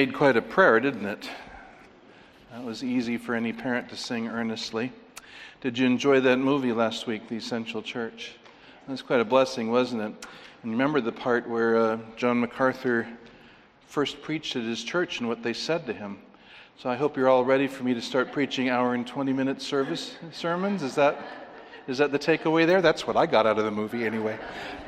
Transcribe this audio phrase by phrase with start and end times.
[0.00, 1.28] made quite a prayer, didn't it?
[2.52, 4.94] That was easy for any parent to sing earnestly.
[5.60, 8.32] Did you enjoy that movie last week, The Essential Church?
[8.86, 10.26] That was quite a blessing, wasn't it?
[10.62, 13.06] And remember the part where uh, John MacArthur
[13.88, 16.16] first preached at his church and what they said to him.
[16.78, 19.60] So I hope you're all ready for me to start preaching hour and 20 minute
[19.60, 20.82] service sermons.
[20.82, 21.22] Is that
[21.90, 22.80] is that the takeaway there?
[22.80, 24.38] That's what I got out of the movie anyway.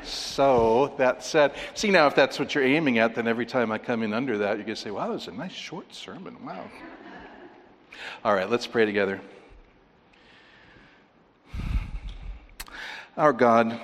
[0.03, 3.77] So, that said, see now if that's what you're aiming at, then every time I
[3.77, 6.37] come in under that, you're going to say, wow, that was a nice short sermon.
[6.45, 6.65] Wow.
[8.23, 9.19] All right, let's pray together.
[13.17, 13.79] Our God,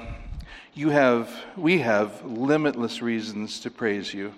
[0.73, 4.33] you have, we have limitless reasons to praise you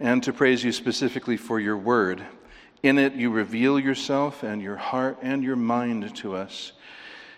[0.00, 2.24] and to praise you specifically for your word.
[2.82, 6.72] In it, you reveal yourself and your heart and your mind to us.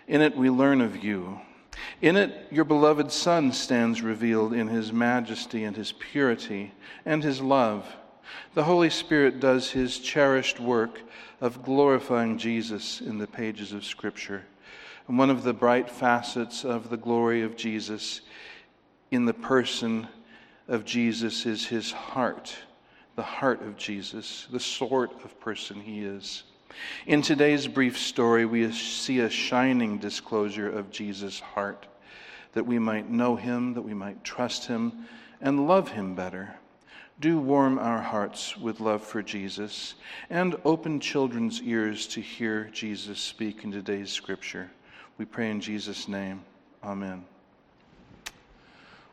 [0.09, 1.39] In it, we learn of you.
[2.01, 6.73] In it, your beloved Son stands revealed in his majesty and his purity
[7.05, 7.85] and his love.
[8.55, 11.01] The Holy Spirit does his cherished work
[11.41, 14.43] of glorifying Jesus in the pages of Scripture.
[15.07, 18.21] And one of the bright facets of the glory of Jesus
[19.11, 20.07] in the person
[20.67, 22.55] of Jesus is his heart,
[23.15, 26.45] the heart of Jesus, the sort of person he is.
[27.05, 31.87] In today's brief story, we see a shining disclosure of Jesus' heart,
[32.53, 35.07] that we might know him, that we might trust him,
[35.41, 36.55] and love him better.
[37.19, 39.95] Do warm our hearts with love for Jesus
[40.29, 44.71] and open children's ears to hear Jesus speak in today's scripture.
[45.17, 46.43] We pray in Jesus' name.
[46.81, 47.25] Amen.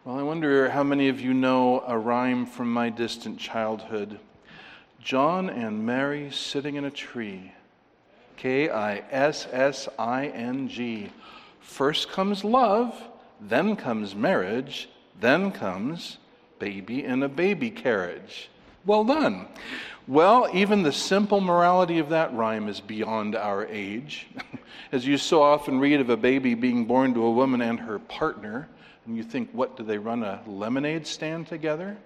[0.04, 4.20] Well, I wonder how many of you know a rhyme from my distant childhood.
[5.00, 7.52] John and Mary sitting in a tree.
[8.36, 11.10] K I S S I N G.
[11.60, 12.94] First comes love,
[13.40, 14.88] then comes marriage,
[15.20, 16.18] then comes
[16.58, 18.48] baby in a baby carriage.
[18.84, 19.48] Well done.
[20.06, 24.28] Well, even the simple morality of that rhyme is beyond our age.
[24.92, 27.98] As you so often read of a baby being born to a woman and her
[27.98, 28.68] partner,
[29.04, 31.96] and you think, what, do they run a lemonade stand together?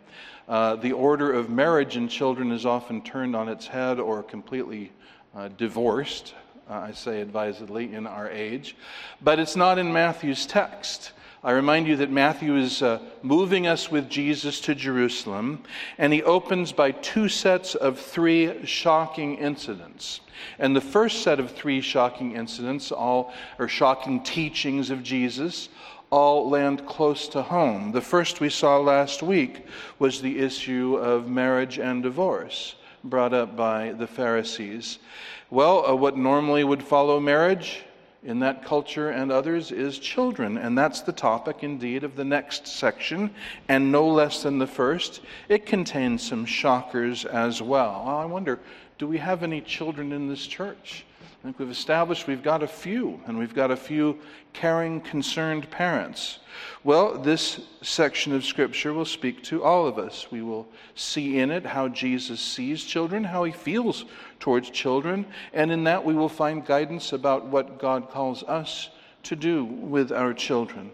[0.50, 4.90] Uh, the order of marriage and children is often turned on its head or completely
[5.32, 6.34] uh, divorced,
[6.68, 8.74] uh, I say advisedly, in our age.
[9.22, 11.12] But it's not in Matthew's text.
[11.44, 15.62] I remind you that Matthew is uh, moving us with Jesus to Jerusalem,
[15.98, 20.20] and he opens by two sets of three shocking incidents.
[20.58, 25.68] And the first set of three shocking incidents, all are shocking teachings of Jesus,
[26.10, 27.92] all land close to home.
[27.92, 29.66] The first we saw last week
[29.98, 34.98] was the issue of marriage and divorce brought up by the Pharisees.
[35.50, 37.82] Well, uh, what normally would follow marriage
[38.22, 42.66] in that culture and others is children, and that's the topic indeed of the next
[42.66, 43.30] section,
[43.68, 45.20] and no less than the first.
[45.48, 48.02] It contains some shockers as well.
[48.04, 48.60] well I wonder
[48.98, 51.06] do we have any children in this church?
[51.40, 54.18] I think we've established we've got a few, and we've got a few
[54.52, 56.38] caring, concerned parents.
[56.84, 60.30] Well, this section of Scripture will speak to all of us.
[60.30, 64.04] We will see in it how Jesus sees children, how he feels
[64.38, 65.24] towards children,
[65.54, 68.90] and in that we will find guidance about what God calls us
[69.22, 70.90] to do with our children.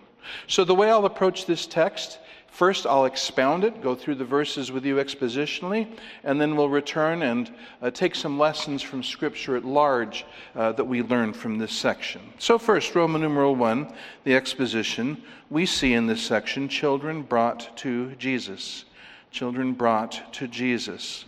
[0.46, 2.20] So, the way I'll approach this text
[2.56, 5.86] First, I'll expound it, go through the verses with you expositionally,
[6.24, 10.24] and then we'll return and uh, take some lessons from Scripture at large
[10.54, 12.22] uh, that we learn from this section.
[12.38, 13.92] So, first, Roman numeral 1,
[14.24, 15.22] the exposition.
[15.50, 18.86] We see in this section children brought to Jesus.
[19.30, 21.26] Children brought to Jesus.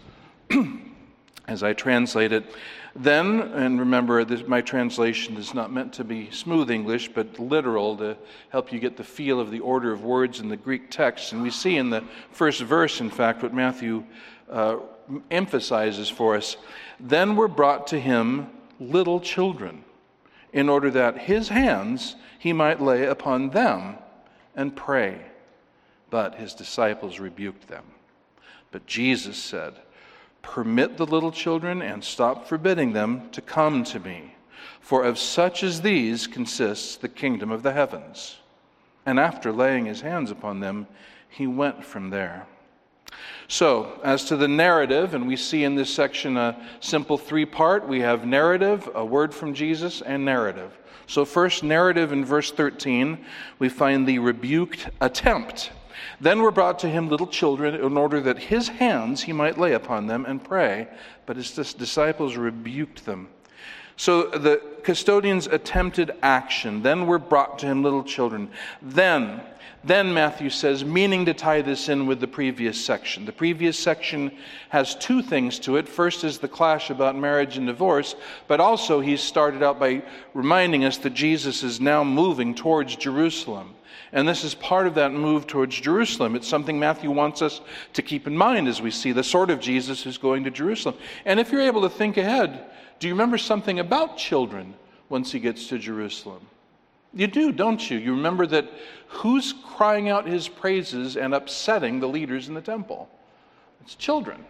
[1.46, 2.46] As I translate it,
[2.98, 7.96] then, and remember, this, my translation is not meant to be smooth English, but literal
[7.98, 8.16] to
[8.50, 11.32] help you get the feel of the order of words in the Greek text.
[11.32, 14.04] And we see in the first verse, in fact, what Matthew
[14.50, 14.78] uh,
[15.30, 16.56] emphasizes for us.
[17.00, 18.48] Then were brought to him
[18.80, 19.84] little children,
[20.52, 23.96] in order that his hands he might lay upon them
[24.54, 25.20] and pray.
[26.10, 27.84] But his disciples rebuked them.
[28.70, 29.74] But Jesus said,
[30.42, 34.34] Permit the little children and stop forbidding them to come to me,
[34.80, 38.38] for of such as these consists the kingdom of the heavens.
[39.04, 40.86] And after laying his hands upon them,
[41.28, 42.46] he went from there.
[43.50, 47.88] So, as to the narrative, and we see in this section a simple three part
[47.88, 50.76] we have narrative, a word from Jesus, and narrative.
[51.06, 53.24] So, first, narrative in verse 13,
[53.58, 55.70] we find the rebuked attempt
[56.20, 59.72] then were brought to him little children in order that his hands he might lay
[59.72, 60.88] upon them and pray.
[61.26, 63.28] But his disciples rebuked them.
[63.96, 66.82] So the custodians attempted action.
[66.82, 68.50] Then were brought to him little children.
[68.80, 69.40] Then,
[69.84, 73.24] Then Matthew says, meaning to tie this in with the previous section.
[73.24, 74.32] The previous section
[74.70, 75.88] has two things to it.
[75.88, 78.16] First is the clash about marriage and divorce,
[78.48, 80.02] but also he started out by
[80.34, 83.74] reminding us that Jesus is now moving towards Jerusalem.
[84.12, 86.34] And this is part of that move towards Jerusalem.
[86.34, 87.60] It's something Matthew wants us
[87.92, 90.96] to keep in mind as we see the sort of Jesus who's going to Jerusalem.
[91.24, 92.66] And if you're able to think ahead,
[92.98, 94.74] do you remember something about children
[95.08, 96.46] once he gets to Jerusalem?
[97.14, 97.98] You do, don't you?
[97.98, 98.70] You remember that
[99.08, 103.08] who's crying out his praises and upsetting the leaders in the temple?
[103.82, 104.44] It's children.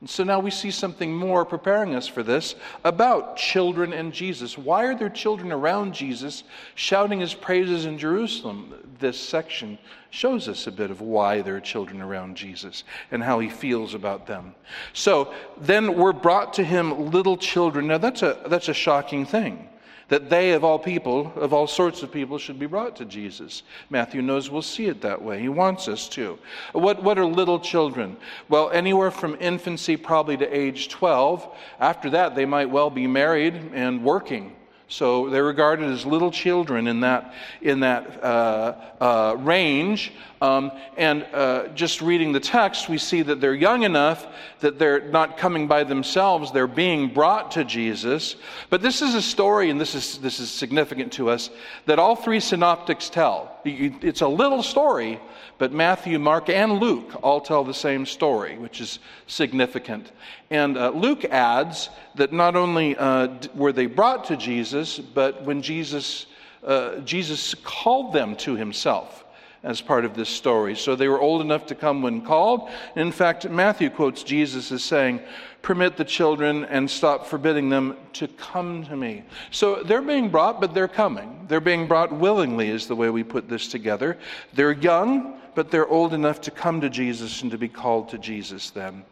[0.00, 2.54] And so now we see something more preparing us for this
[2.84, 4.58] about children and Jesus.
[4.58, 6.44] Why are there children around Jesus
[6.74, 8.74] shouting his praises in Jerusalem?
[8.98, 9.78] This section
[10.10, 13.94] shows us a bit of why there are children around Jesus and how he feels
[13.94, 14.54] about them.
[14.92, 17.86] So then we're brought to him little children.
[17.86, 19.66] Now that's a, that's a shocking thing
[20.08, 23.64] that they, of all people, of all sorts of people, should be brought to Jesus.
[23.90, 25.40] Matthew knows we'll see it that way.
[25.40, 26.38] He wants us to.
[26.72, 28.16] What, what are little children?
[28.48, 31.48] Well, anywhere from infancy probably to age 12.
[31.80, 34.54] After that, they might well be married and working.
[34.88, 40.12] So they're regarded as little children in that, in that uh, uh, range.
[40.42, 44.26] Um, and uh, just reading the text, we see that they're young enough
[44.60, 48.36] that they're not coming by themselves, they're being brought to Jesus.
[48.70, 51.50] But this is a story, and this is, this is significant to us,
[51.84, 53.60] that all three synoptics tell.
[53.64, 55.20] It's a little story,
[55.58, 60.12] but Matthew, Mark, and Luke all tell the same story, which is significant.
[60.50, 65.60] And uh, Luke adds that not only uh, were they brought to Jesus, but when
[65.60, 66.26] Jesus,
[66.64, 69.24] uh, Jesus called them to himself
[69.66, 70.76] as part of this story.
[70.76, 72.70] So they were old enough to come when called.
[72.94, 75.20] In fact, Matthew quotes Jesus as saying,
[75.60, 79.24] Permit the children and stop forbidding them to come to me.
[79.50, 81.46] So they're being brought, but they're coming.
[81.48, 84.16] They're being brought willingly, is the way we put this together.
[84.54, 88.18] They're young, but they're old enough to come to Jesus and to be called to
[88.18, 89.04] Jesus then.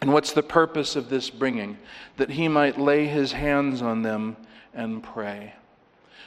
[0.00, 1.76] And what's the purpose of this bringing?
[2.16, 4.38] That he might lay his hands on them
[4.72, 5.52] and pray.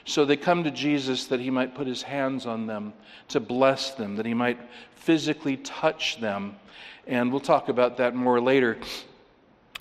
[0.07, 2.93] So they come to Jesus that he might put his hands on them
[3.27, 4.57] to bless them, that he might
[4.95, 6.55] physically touch them.
[7.07, 8.77] And we'll talk about that more later.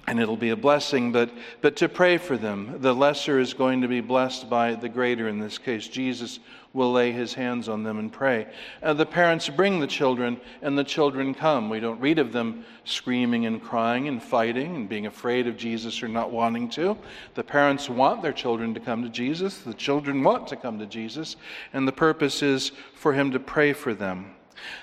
[0.09, 1.31] And it'll be a blessing, but,
[1.61, 2.79] but to pray for them.
[2.81, 5.87] The lesser is going to be blessed by the greater in this case.
[5.87, 6.41] Jesus
[6.77, 8.47] will lay his hands on them and pray.
[8.83, 11.71] Uh, the parents bring the children, and the children come.
[11.71, 16.03] We don't read of them screaming and crying and fighting and being afraid of Jesus
[16.03, 16.97] or not wanting to.
[17.35, 20.87] The parents want their children to come to Jesus, the children want to come to
[20.87, 21.37] Jesus,
[21.73, 24.33] and the purpose is for him to pray for them.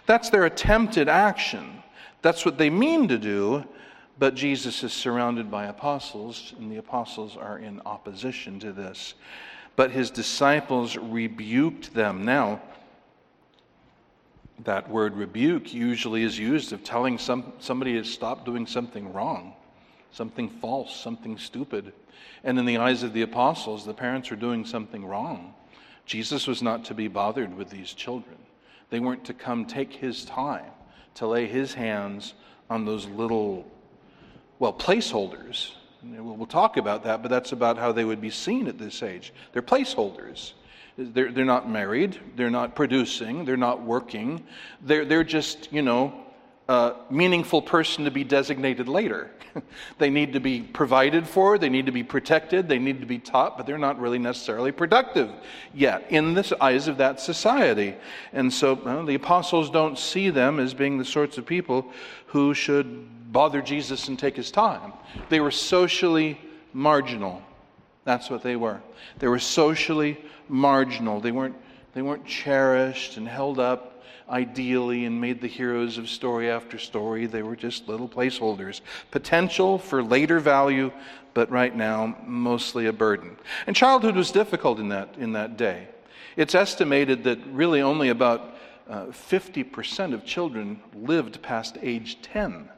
[0.08, 1.84] That's their attempted action.
[2.24, 3.66] That's what they mean to do,
[4.18, 9.14] but Jesus is surrounded by apostles, and the apostles are in opposition to this
[9.76, 12.26] but his disciples rebuked them.
[12.26, 12.62] Now,
[14.64, 19.56] that word rebuke usually is used of telling some, somebody to stop doing something wrong,
[20.12, 21.92] something false, something stupid.
[22.44, 25.54] And in the eyes of the apostles, the parents are doing something wrong.
[26.06, 28.38] Jesus was not to be bothered with these children.
[28.90, 30.72] They weren't to come take his time
[31.16, 32.34] to lay his hands
[32.70, 33.66] on those little,
[34.60, 35.72] well, placeholders
[36.04, 39.34] We'll talk about that, but that's about how they would be seen at this age.
[39.54, 40.54] They're placeholders.
[40.98, 44.44] They're, they're not married, they're not producing, they're not working.
[44.82, 46.14] They're, they're just, you know,
[46.70, 49.32] a meaningful person to be designated later.
[49.98, 53.18] they need to be provided for, they need to be protected, they need to be
[53.18, 55.32] taught, but they're not really necessarily productive
[55.74, 57.96] yet in the eyes of that society.
[58.32, 61.92] And so well, the apostles don't see them as being the sorts of people
[62.28, 64.94] who should bother Jesus and take his time.
[65.28, 66.40] They were socially
[66.72, 67.42] marginal.
[68.06, 68.82] That's what they were.
[69.20, 71.20] They were socially marginal.
[71.20, 71.56] They weren't,
[71.94, 77.26] they weren't cherished and held up ideally and made the heroes of story after story.
[77.26, 78.82] They were just little placeholders.
[79.12, 80.92] Potential for later value,
[81.34, 83.36] but right now, mostly a burden.
[83.68, 85.88] And childhood was difficult in that, in that day.
[86.38, 88.56] It's estimated that really only about
[88.90, 92.70] uh, 50% of children lived past age 10.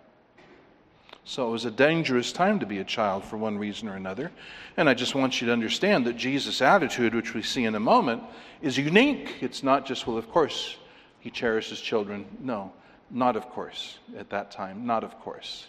[1.27, 4.31] So it was a dangerous time to be a child for one reason or another.
[4.77, 7.79] And I just want you to understand that Jesus' attitude, which we see in a
[7.79, 8.21] moment,
[8.61, 9.37] is unique.
[9.41, 10.77] It's not just, well, of course,
[11.19, 12.27] he cherishes children.
[12.39, 12.71] No,
[13.09, 15.65] not of course, at that time, not of course.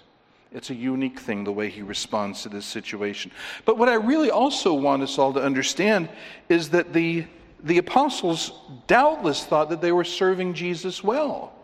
[0.52, 3.32] It's a unique thing the way he responds to this situation.
[3.64, 6.10] But what I really also want us all to understand
[6.50, 7.25] is that the,
[7.62, 8.52] the apostles
[8.86, 11.55] doubtless thought that they were serving Jesus well.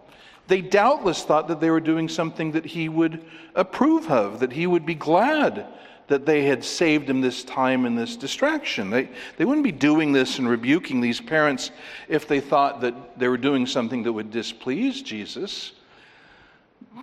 [0.49, 4.67] They doubtless thought that they were doing something that he would approve of, that he
[4.67, 5.67] would be glad
[6.09, 8.91] that they had saved him this time and this distraction.
[8.91, 11.71] They, they wouldn't be doing this and rebuking these parents
[12.09, 15.73] if they thought that they were doing something that would displease Jesus.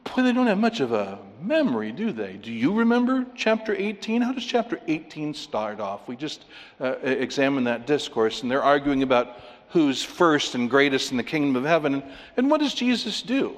[0.04, 2.34] Boy, they don't have much of a memory, do they?
[2.34, 4.22] Do you remember chapter 18?
[4.22, 6.08] How does chapter 18 start off?
[6.08, 6.46] We just
[6.80, 9.40] uh, examined that discourse, and they're arguing about
[9.70, 12.04] who's first and greatest in the kingdom of heaven.
[12.38, 13.58] And, what does Jesus do?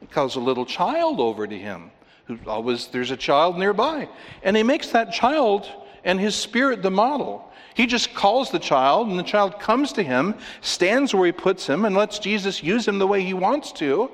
[0.00, 1.90] He calls a little child over to him.
[2.26, 4.08] Who always there's a child nearby,
[4.42, 5.66] and he makes that child
[6.04, 7.50] and his spirit the model.
[7.74, 11.66] He just calls the child, and the child comes to him, stands where he puts
[11.66, 14.10] him, and lets Jesus use him the way he wants to.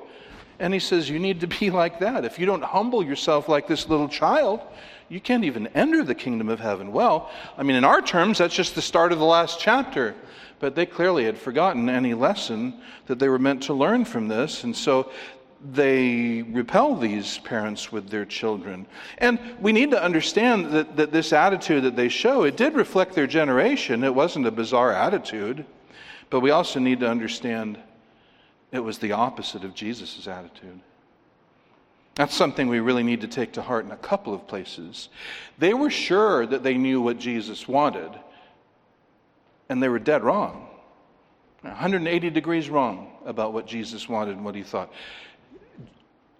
[0.59, 2.25] And he says, You need to be like that.
[2.25, 4.61] If you don't humble yourself like this little child,
[5.09, 6.91] you can't even enter the kingdom of heaven.
[6.91, 10.15] Well, I mean, in our terms, that's just the start of the last chapter.
[10.59, 14.63] But they clearly had forgotten any lesson that they were meant to learn from this.
[14.63, 15.11] And so
[15.71, 18.85] they repel these parents with their children.
[19.19, 23.13] And we need to understand that, that this attitude that they show, it did reflect
[23.13, 24.03] their generation.
[24.03, 25.65] It wasn't a bizarre attitude.
[26.29, 27.79] But we also need to understand
[28.71, 30.81] it was the opposite of Jesus' attitude.
[32.17, 35.09] That's something we really need to take to heart in a couple of places.
[35.59, 38.09] They were sure that they knew what Jesus wanted,
[39.69, 40.67] and they were dead wrong.
[41.61, 44.91] 180 degrees wrong about what Jesus wanted and what he thought.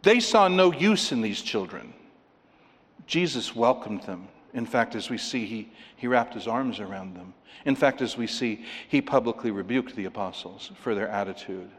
[0.01, 1.93] They saw no use in these children.
[3.05, 4.29] Jesus welcomed them.
[4.55, 7.35] In fact, as we see, he, he wrapped his arms around them.
[7.65, 11.69] In fact, as we see, he publicly rebuked the apostles for their attitude.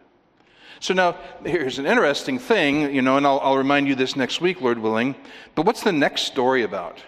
[0.81, 4.41] So now, here's an interesting thing, you know, and I'll, I'll remind you this next
[4.41, 5.17] week, Lord willing.
[5.55, 7.03] But what's the next story about?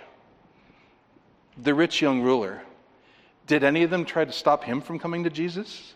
[1.63, 2.63] The rich young ruler.
[3.47, 5.95] Did any of them try to stop him from coming to Jesus?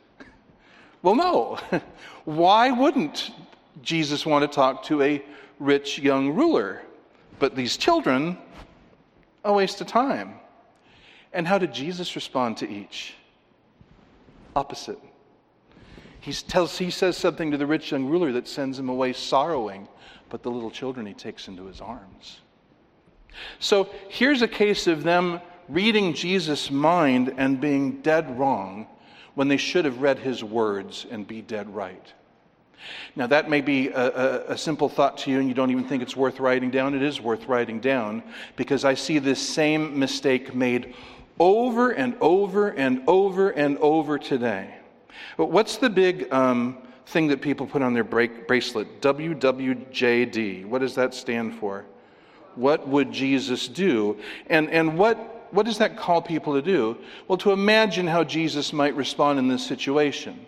[1.02, 1.58] Well, no.
[2.24, 3.30] Why wouldn't
[3.82, 5.24] Jesus want to talk to a
[5.58, 6.82] rich young ruler.
[7.38, 8.38] But these children,
[9.44, 10.34] a waste of time.
[11.32, 13.14] And how did Jesus respond to each?
[14.54, 14.98] Opposite.
[16.24, 19.86] He, tells, he says something to the rich young ruler that sends him away sorrowing,
[20.30, 22.40] but the little children he takes into his arms.
[23.58, 28.86] So here's a case of them reading Jesus' mind and being dead wrong
[29.34, 32.12] when they should have read his words and be dead right.
[33.16, 35.84] Now, that may be a, a, a, simple thought to you, and you don't even
[35.84, 36.94] think it's worth writing down.
[36.94, 38.22] It is worth writing down
[38.56, 40.94] because I see this same mistake made
[41.38, 44.74] over and over and over and over today.
[45.36, 49.00] What's the big um, thing that people put on their break, bracelet?
[49.00, 50.66] WWJD.
[50.66, 51.84] What does that stand for?
[52.54, 54.18] What would Jesus do?
[54.48, 56.96] And, and what, what does that call people to do?
[57.26, 60.46] Well, to imagine how Jesus might respond in this situation.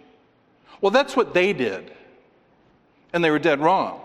[0.80, 1.90] Well, that's what they did
[3.16, 4.00] and they were dead wrong.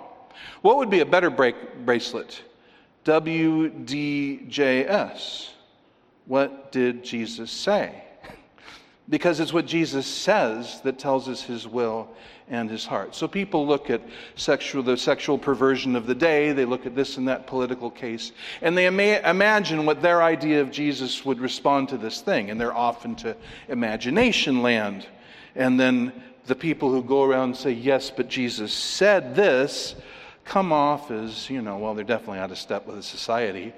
[0.62, 2.42] What would be a better break bracelet?
[3.04, 3.90] WDJS.
[6.28, 8.06] What did Jesus say?
[9.12, 12.08] Because it's what Jesus says that tells us his will
[12.50, 13.14] and his heart.
[13.14, 14.02] So people look at
[14.36, 18.32] sexual, the sexual perversion of the day, they look at this and that political case,
[18.62, 22.60] and they ima- imagine what their idea of Jesus would respond to this thing, and
[22.60, 23.36] they're off into
[23.68, 25.06] imagination land.
[25.56, 26.14] And then
[26.46, 29.94] the people who go around and say, yes, but Jesus said this,
[30.46, 33.74] come off as, you know, well, they're definitely out of step with the society,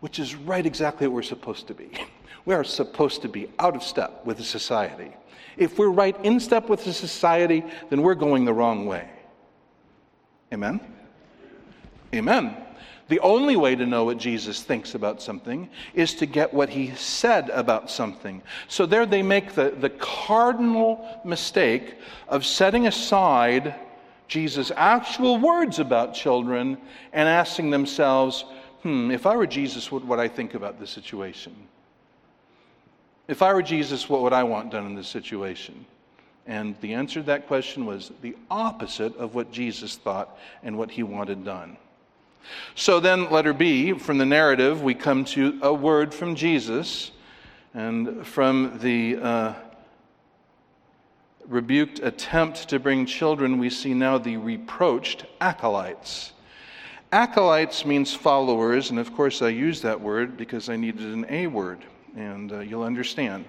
[0.00, 1.90] which is right exactly what we're supposed to be.
[2.44, 5.12] We are supposed to be out of step with the society.
[5.56, 9.08] If we're right in step with the society, then we're going the wrong way.
[10.52, 10.80] Amen?
[12.14, 12.56] Amen.
[13.08, 16.94] The only way to know what Jesus thinks about something is to get what he
[16.94, 18.42] said about something.
[18.66, 21.96] So there they make the, the cardinal mistake
[22.28, 23.74] of setting aside
[24.26, 26.78] Jesus' actual words about children
[27.12, 28.46] and asking themselves,
[28.82, 31.54] hmm, if I were Jesus, what would I think about this situation?
[33.26, 35.86] If I were Jesus, what would I want done in this situation?
[36.46, 40.90] And the answer to that question was the opposite of what Jesus thought and what
[40.90, 41.78] he wanted done.
[42.74, 47.10] So then, letter B, from the narrative, we come to a word from Jesus.
[47.72, 49.54] And from the uh,
[51.46, 56.32] rebuked attempt to bring children, we see now the reproached acolytes.
[57.10, 61.46] Acolytes means followers, and of course, I use that word because I needed an A
[61.46, 61.84] word,
[62.16, 63.44] and uh, you'll understand.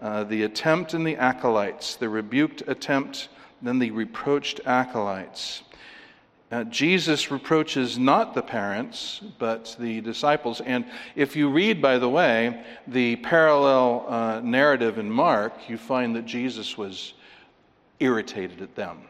[0.00, 3.28] Uh, the attempt and the acolytes, the rebuked attempt,
[3.62, 5.62] then the reproached acolytes.
[6.52, 10.60] Uh, Jesus reproaches not the parents, but the disciples.
[10.60, 10.84] And
[11.16, 16.24] if you read, by the way, the parallel uh, narrative in Mark, you find that
[16.24, 17.14] Jesus was
[17.98, 19.02] irritated at them.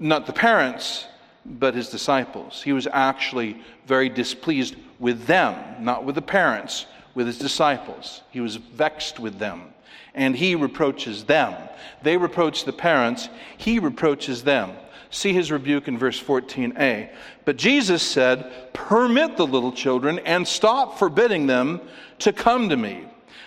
[0.00, 1.06] Not the parents,
[1.44, 2.62] but his disciples.
[2.62, 8.22] He was actually very displeased with them, not with the parents, with his disciples.
[8.30, 9.72] He was vexed with them.
[10.14, 11.54] And he reproaches them.
[12.02, 14.72] They reproach the parents, he reproaches them.
[15.10, 17.08] See his rebuke in verse 14a.
[17.44, 21.80] But Jesus said, Permit the little children and stop forbidding them
[22.20, 23.04] to come to me.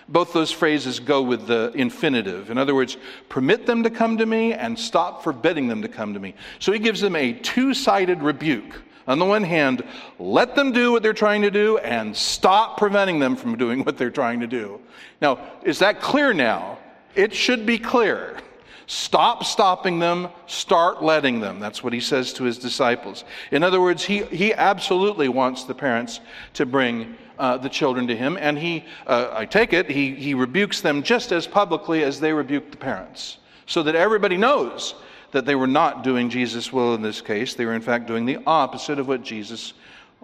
[0.10, 2.50] Both those phrases go with the infinitive.
[2.50, 2.96] In other words,
[3.28, 6.34] permit them to come to me and stop forbidding them to come to me.
[6.60, 8.82] So he gives them a two sided rebuke.
[9.08, 9.84] On the one hand,
[10.20, 13.98] let them do what they're trying to do and stop preventing them from doing what
[13.98, 14.82] they're trying to do.
[15.22, 16.78] Now, is that clear now?
[17.16, 18.38] It should be clear.
[18.86, 21.60] Stop stopping them, start letting them.
[21.60, 23.24] That's what he says to his disciples.
[23.52, 26.20] In other words, he, he absolutely wants the parents
[26.54, 30.34] to bring uh, the children to him, and he, uh, I take it, he, he
[30.34, 34.96] rebukes them just as publicly as they rebuke the parents, so that everybody knows
[35.32, 37.54] that they were not doing Jesus' will in this case.
[37.54, 39.74] They were, in fact, doing the opposite of what Jesus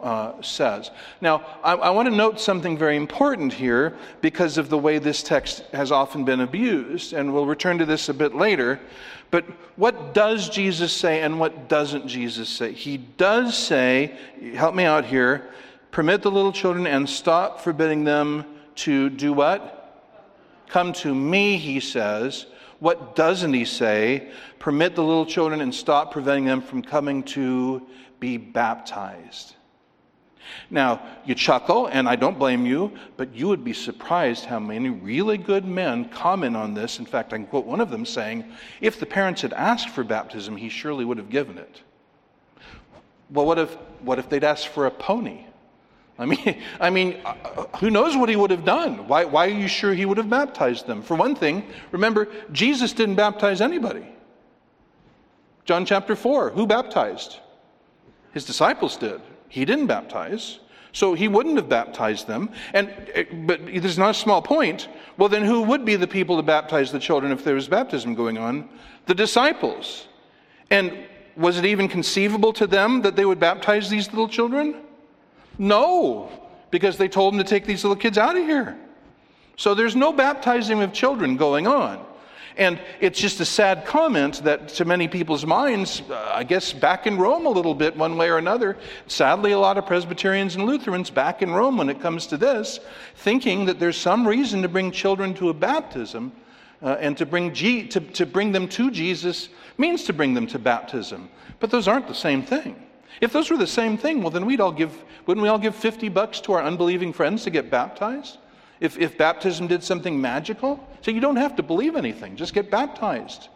[0.02, 0.92] uh, says.
[1.22, 5.24] Now, I, I want to note something very important here because of the way this
[5.24, 8.80] text has often been abused, and we'll return to this a bit later.
[9.32, 9.46] But
[9.78, 12.72] what does Jesus say and what doesn't Jesus say?
[12.72, 14.16] He does say,
[14.56, 15.50] help me out here,
[15.92, 18.46] permit the little children and stop forbidding them
[18.76, 19.80] to do what?
[20.68, 22.46] Come to me, he says.
[22.84, 24.30] What doesn't he say?
[24.60, 27.88] Permit the little children and stop preventing them from coming to
[28.20, 29.56] be baptized.
[30.70, 34.90] Now, you chuckle, and I don't blame you, but you would be surprised how many
[34.90, 37.00] really good men comment on this.
[37.00, 40.04] In fact, I can quote one of them saying, if the parents had asked for
[40.04, 41.82] baptism, he surely would have given it.
[43.30, 45.46] Well, what if, what if they'd asked for a pony?
[46.20, 49.08] I mean, I mean, uh, who knows what he would have done?
[49.08, 51.02] Why, why are you sure he would have baptized them?
[51.02, 54.06] For one thing, remember, Jesus didn't baptize anybody.
[55.66, 57.40] John chapter 4, who baptized?
[58.34, 59.22] His disciples did.
[59.50, 60.60] He didn't baptize.
[60.92, 62.52] So he wouldn't have baptized them.
[62.74, 64.90] And, uh, but this is not a small point.
[65.18, 68.14] Well, then who would be the people to baptize the children if there was baptism
[68.14, 68.70] going on?
[69.08, 70.08] The disciples.
[70.70, 70.94] And
[71.36, 74.83] was it even conceivable to them that they would baptize these little children?
[75.58, 76.30] No,
[76.72, 78.78] because they told him to take these little kids out of here.
[79.56, 82.04] So there's no baptizing of children going on.
[82.56, 87.08] And it's just a sad comment that to many people's minds, uh, I guess back
[87.08, 90.66] in Rome a little bit, one way or another, sadly, a lot of Presbyterians and
[90.66, 92.80] Lutherans back in Rome when it comes to this,
[93.16, 96.32] thinking that there's some reason to bring children to a baptism
[96.84, 100.46] uh, and to bring, G- to, to bring them to Jesus means to bring them
[100.48, 101.30] to baptism.
[101.60, 102.76] But those aren't the same thing.
[103.22, 105.76] If those were the same thing, well, then we'd all give, wouldn't we all give
[105.76, 108.38] 50 bucks to our unbelieving friends to get baptized?
[108.80, 110.86] If, if baptism did something magical?
[111.02, 113.48] So you don't have to believe anything, just get baptized.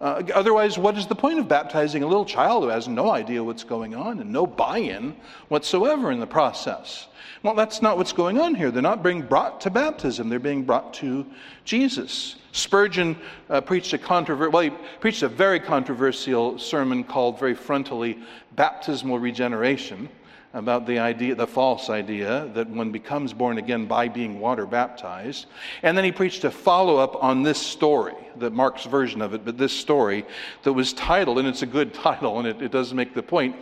[0.00, 3.42] Uh, otherwise, what is the point of baptizing a little child who has no idea
[3.42, 5.14] what's going on and no buy in
[5.46, 7.06] whatsoever in the process?
[7.44, 8.72] Well, that's not what's going on here.
[8.72, 11.24] They're not being brought to baptism, they're being brought to
[11.64, 12.36] Jesus.
[12.50, 13.16] Spurgeon
[13.48, 18.20] uh, preached a controver- well, he preached a very controversial sermon called very frontally
[18.56, 20.08] Baptismal Regeneration
[20.54, 25.46] about the idea, the false idea that one becomes born again by being water baptized.
[25.82, 29.44] And then he preached a follow up on this story, the Mark's version of it,
[29.44, 30.26] but this story
[30.62, 33.56] that was titled, and it's a good title, and it, it does make the point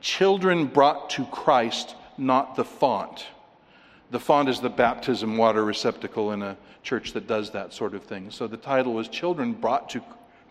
[0.00, 3.26] Children Brought to Christ, Not the Font.
[4.12, 8.04] The font is the baptism water receptacle in a church that does that sort of
[8.04, 8.30] thing.
[8.30, 10.02] So the title was Children Brought to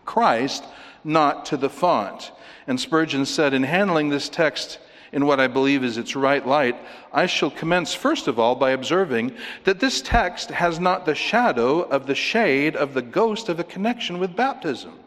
[0.04, 0.64] Christ,
[1.04, 2.32] Not to the Font.
[2.66, 4.78] And Spurgeon said, in handling this text,
[5.12, 6.76] in what I believe is its right light,
[7.12, 9.32] I shall commence first of all by observing
[9.64, 13.64] that this text has not the shadow of the shade of the ghost of a
[13.64, 14.98] connection with baptism.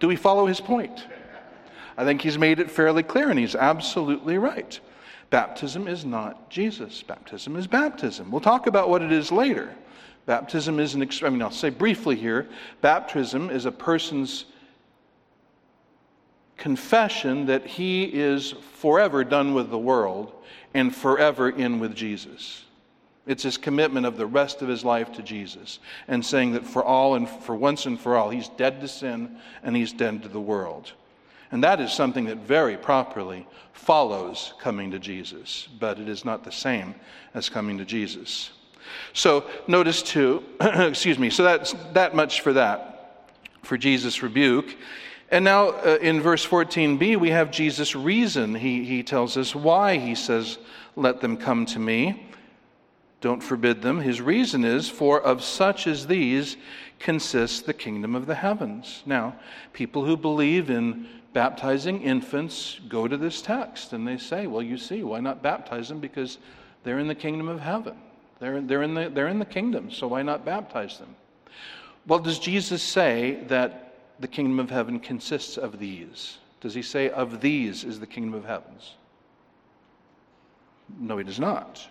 [0.00, 1.06] Do we follow his point?
[1.96, 4.80] I think he's made it fairly clear, and he's absolutely right.
[5.30, 7.02] Baptism is not Jesus.
[7.02, 8.30] Baptism is baptism.
[8.30, 9.74] We'll talk about what it is later.
[10.26, 12.48] Baptism is an, I mean, I'll say briefly here
[12.80, 14.44] baptism is a person's
[16.62, 20.32] confession that he is forever done with the world
[20.74, 22.62] and forever in with Jesus.
[23.26, 26.84] It's his commitment of the rest of his life to Jesus and saying that for
[26.84, 30.28] all and for once and for all, he's dead to sin and he's dead to
[30.28, 30.92] the world.
[31.50, 36.44] And that is something that very properly follows coming to Jesus, but it is not
[36.44, 36.94] the same
[37.34, 38.52] as coming to Jesus.
[39.14, 43.32] So notice too, excuse me, so that's that much for that,
[43.64, 44.76] for Jesus' rebuke.
[45.32, 48.54] And now uh, in verse 14b, we have Jesus' reason.
[48.54, 50.58] He, he tells us why he says,
[50.94, 52.28] Let them come to me.
[53.22, 53.98] Don't forbid them.
[53.98, 56.58] His reason is, For of such as these
[56.98, 59.02] consists the kingdom of the heavens.
[59.06, 59.36] Now,
[59.72, 64.76] people who believe in baptizing infants go to this text and they say, Well, you
[64.76, 65.98] see, why not baptize them?
[65.98, 66.36] Because
[66.84, 67.96] they're in the kingdom of heaven.
[68.38, 71.16] They're, they're, in the, they're in the kingdom, so why not baptize them?
[72.06, 73.91] Well, does Jesus say that
[74.22, 76.38] the kingdom of heaven consists of these?
[76.60, 78.94] Does he say, Of these is the kingdom of heavens?
[80.98, 81.86] No, he does not.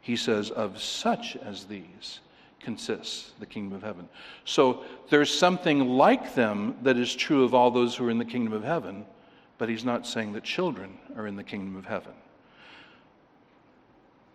[0.00, 2.20] He says, Of such as these
[2.58, 4.08] consists the kingdom of heaven.
[4.46, 8.24] So there's something like them that is true of all those who are in the
[8.24, 9.04] kingdom of heaven,
[9.58, 12.14] but he's not saying that children are in the kingdom of heaven.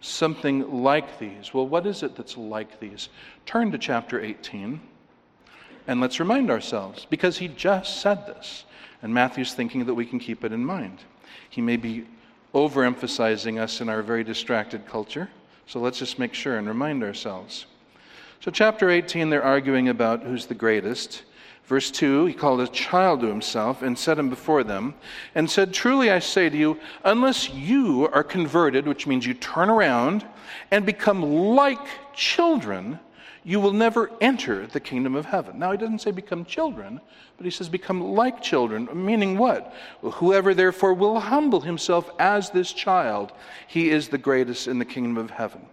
[0.01, 1.53] Something like these.
[1.53, 3.09] Well, what is it that's like these?
[3.45, 4.79] Turn to chapter 18
[5.89, 8.65] and let's remind ourselves, because he just said this,
[9.01, 10.99] and Matthew's thinking that we can keep it in mind.
[11.49, 12.05] He may be
[12.53, 15.31] overemphasizing us in our very distracted culture,
[15.65, 17.65] so let's just make sure and remind ourselves.
[18.39, 21.23] So, chapter 18, they're arguing about who's the greatest.
[21.65, 24.93] Verse 2, he called a child to himself and set him before them,
[25.33, 29.71] and said, Truly I say to you, unless you are converted, which means you turn
[29.71, 30.23] around
[30.69, 32.99] and become like children,
[33.49, 35.57] you will never enter the kingdom of heaven.
[35.57, 37.01] Now, he doesn't say become children,
[37.35, 39.73] but he says become like children, meaning what?
[40.03, 43.31] Well, whoever therefore will humble himself as this child,
[43.67, 45.65] he is the greatest in the kingdom of heaven.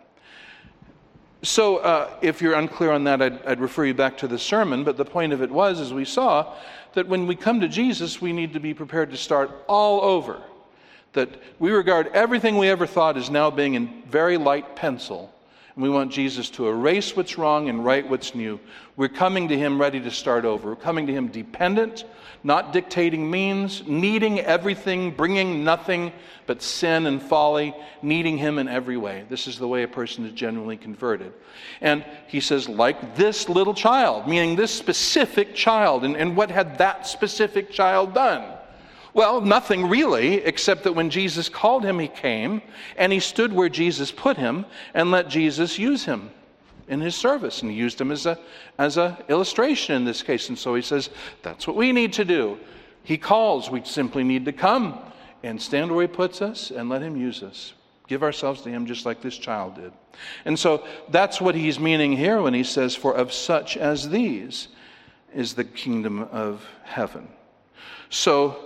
[1.42, 4.82] So, uh, if you're unclear on that, I'd, I'd, refer you back to the sermon.
[4.82, 6.54] But the point of it was, as we saw,
[6.94, 10.40] that when we come to Jesus, we need to be prepared to start all over.
[11.12, 15.30] That we regard everything we ever thought as now being in very light pencil
[15.76, 18.58] and we want Jesus to erase what's wrong and write what's new.
[18.96, 20.70] We're coming to Him ready to start over.
[20.70, 22.06] We're coming to Him dependent,
[22.42, 26.14] not dictating means, needing everything, bringing nothing
[26.46, 29.26] but sin and folly, needing Him in every way.
[29.28, 31.34] This is the way a person is genuinely converted.
[31.82, 36.06] And He says, like this little child, meaning this specific child.
[36.06, 38.55] And, and what had that specific child done?
[39.16, 42.60] Well, nothing really, except that when Jesus called him, he came
[42.98, 46.28] and he stood where Jesus put him and let Jesus use him
[46.86, 47.62] in his service.
[47.62, 48.38] And he used him as a
[48.76, 50.50] as a illustration in this case.
[50.50, 51.08] And so he says,
[51.40, 52.58] that's what we need to do.
[53.04, 54.98] He calls, we simply need to come
[55.42, 57.72] and stand where he puts us and let him use us.
[58.08, 59.94] Give ourselves to him just like this child did.
[60.44, 64.68] And so that's what he's meaning here when he says, For of such as these
[65.34, 67.28] is the kingdom of heaven.
[68.10, 68.65] So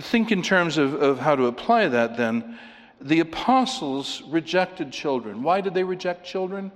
[0.00, 2.58] think in terms of, of how to apply that then.
[3.00, 5.42] The apostles rejected children.
[5.42, 6.70] Why did they reject children?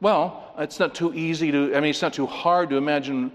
[0.00, 3.32] Well, it's not too easy to, I mean, it's not too hard to imagine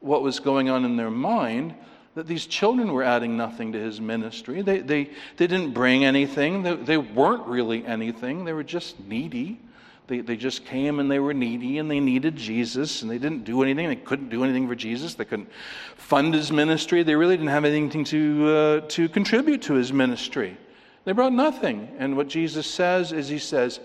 [0.00, 1.74] what was going on in their mind
[2.16, 4.62] that these children were adding nothing to his ministry.
[4.62, 9.60] They, they, they didn't bring anything, they, they weren't really anything, they were just needy.
[10.08, 13.44] They, they just came and they were needy and they needed Jesus and they didn't
[13.44, 13.88] do anything.
[13.88, 15.14] They couldn't do anything for Jesus.
[15.14, 15.50] They couldn't
[15.96, 17.02] fund his ministry.
[17.02, 20.56] They really didn't have anything to, uh, to contribute to his ministry.
[21.04, 21.88] They brought nothing.
[21.98, 23.80] And what Jesus says is, He says,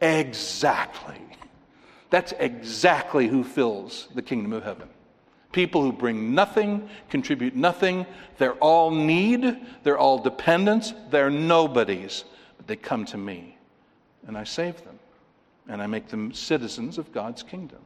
[0.00, 1.20] exactly.
[2.10, 4.88] That's exactly who fills the kingdom of heaven.
[5.50, 8.06] People who bring nothing, contribute nothing.
[8.38, 12.24] They're all need, they're all dependents, they're nobodies.
[12.56, 13.56] But they come to me
[14.26, 14.93] and I save them
[15.68, 17.80] and I make them citizens of God's kingdom.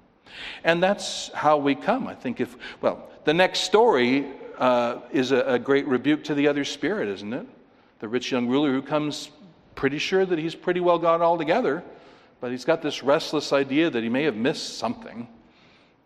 [0.65, 2.07] And that's how we come.
[2.07, 4.27] I think if, well, the next story
[4.59, 7.47] uh, is a, a great rebuke to the other spirit, isn't it?
[8.01, 9.31] The rich young ruler who comes
[9.75, 11.83] pretty sure that he's pretty well got all together,
[12.41, 15.29] but he's got this restless idea that he may have missed something.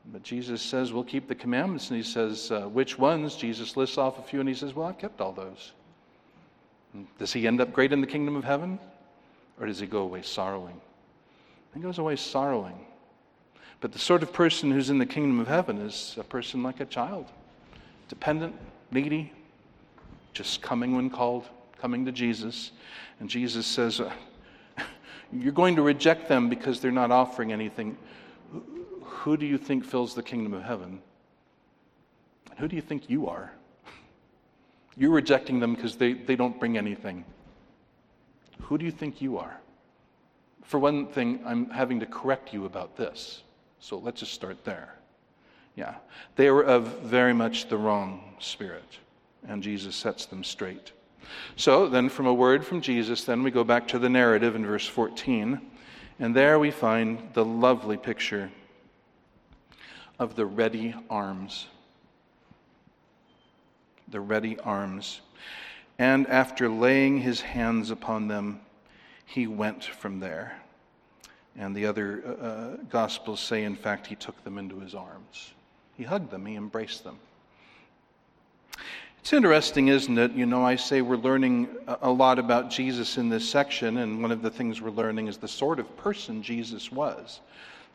[0.07, 1.89] But Jesus says, We'll keep the commandments.
[1.91, 3.37] And he says, uh, Which ones?
[3.37, 5.73] Jesus lists off a few, and he says, Well, I've kept all those.
[6.93, 8.79] And does he end up great in the kingdom of heaven?
[9.61, 10.81] Or does he go away sorrowing?
[11.75, 12.87] He goes away sorrowing.
[13.81, 16.81] But the sort of person who's in the kingdom of heaven is a person like
[16.81, 17.27] a child,
[18.09, 18.55] dependent,
[18.93, 19.33] needy,
[20.35, 21.47] just coming when called,
[21.81, 22.71] coming to Jesus.
[23.19, 24.13] And Jesus says, uh,
[25.33, 27.97] You're going to reject them because they're not offering anything.
[29.03, 31.01] Who do you think fills the kingdom of heaven?
[32.51, 33.51] And who do you think you are?
[34.97, 37.25] You're rejecting them because they, they don't bring anything.
[38.61, 39.59] Who do you think you are?
[40.63, 43.43] For one thing, I'm having to correct you about this.
[43.81, 44.95] So let's just start there.
[45.77, 45.97] Yeah.
[46.37, 48.99] They were of very much the wrong spirit,
[49.47, 50.93] and Jesus sets them straight.
[51.57, 54.67] So then, from a word from Jesus, then we go back to the narrative in
[54.67, 55.61] verse 14,
[56.19, 58.51] and there we find the lovely picture
[60.19, 61.67] of the ready arms.
[64.09, 65.21] The ready arms.
[65.99, 68.61] And after laying his hands upon them,
[69.27, 70.59] he went from there.
[71.57, 75.53] And the other uh, uh, Gospels say, in fact, he took them into his arms.
[75.97, 77.19] He hugged them, he embraced them.
[79.21, 80.33] It's interesting, isn't it?
[80.33, 84.33] You know, I say we're learning a lot about Jesus in this section, and one
[84.33, 87.41] of the things we're learning is the sort of person Jesus was.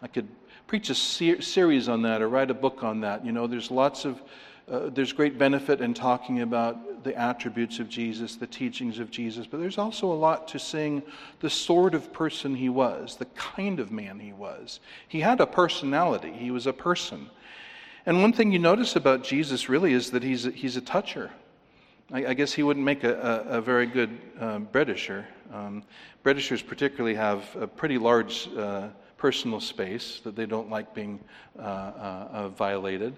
[0.01, 0.29] I could
[0.67, 3.25] preach a ser- series on that or write a book on that.
[3.25, 4.21] You know, there's lots of,
[4.69, 9.47] uh, there's great benefit in talking about the attributes of Jesus, the teachings of Jesus,
[9.47, 11.01] but there's also a lot to seeing
[11.39, 14.81] the sort of person he was, the kind of man he was.
[15.07, 17.29] He had a personality, he was a person.
[18.05, 21.31] And one thing you notice about Jesus really is that he's a, he's a toucher.
[22.11, 25.27] I, I guess he wouldn't make a, a, a very good uh, Britisher.
[25.53, 25.83] Um,
[26.23, 31.19] Britishers particularly have a pretty large uh, personal space that they don't like being
[31.57, 33.15] uh, uh, uh violated.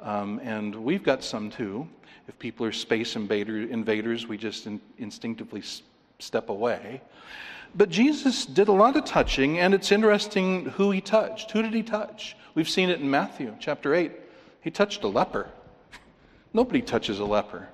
[0.00, 1.86] Um, and we've got some too.
[2.28, 5.82] If people are space invader, invaders, we just in, instinctively s-
[6.18, 7.02] step away.
[7.74, 11.50] But Jesus did a lot of touching, and it's interesting who he touched.
[11.52, 12.36] Who did he touch?
[12.54, 14.12] We've seen it in Matthew chapter 8.
[14.60, 15.48] He touched a leper.
[16.52, 17.68] Nobody touches a leper.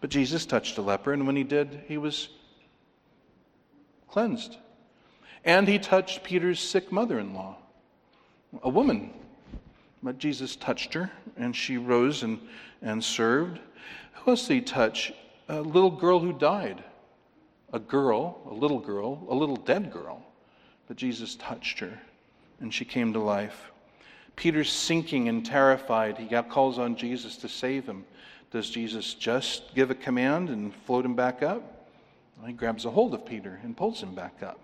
[0.00, 2.28] But Jesus touched a leper, and when he did, he was
[4.08, 4.56] cleansed.
[5.44, 7.56] And he touched Peter's sick mother in law,
[8.62, 9.10] a woman.
[10.02, 12.38] But Jesus touched her, and she rose and,
[12.82, 13.58] and served.
[14.14, 15.12] Who else did he touch?
[15.48, 16.82] A little girl who died.
[17.72, 20.24] A girl, a little girl, a little dead girl.
[20.88, 21.98] But Jesus touched her,
[22.60, 23.70] and she came to life.
[24.36, 26.18] Peter's sinking and terrified.
[26.18, 28.04] He got calls on Jesus to save him.
[28.50, 31.88] Does Jesus just give a command and float him back up?
[32.46, 34.58] He grabs a hold of Peter and pulls him back up.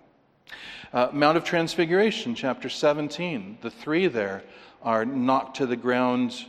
[0.92, 3.58] Uh, Mount of Transfiguration, chapter 17.
[3.60, 4.42] The three there
[4.82, 6.46] are knocked to the ground,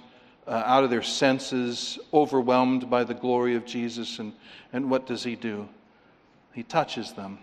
[0.47, 4.19] uh, out of their senses, overwhelmed by the glory of Jesus.
[4.19, 4.33] And,
[4.73, 5.69] and what does he do?
[6.53, 7.39] He touches them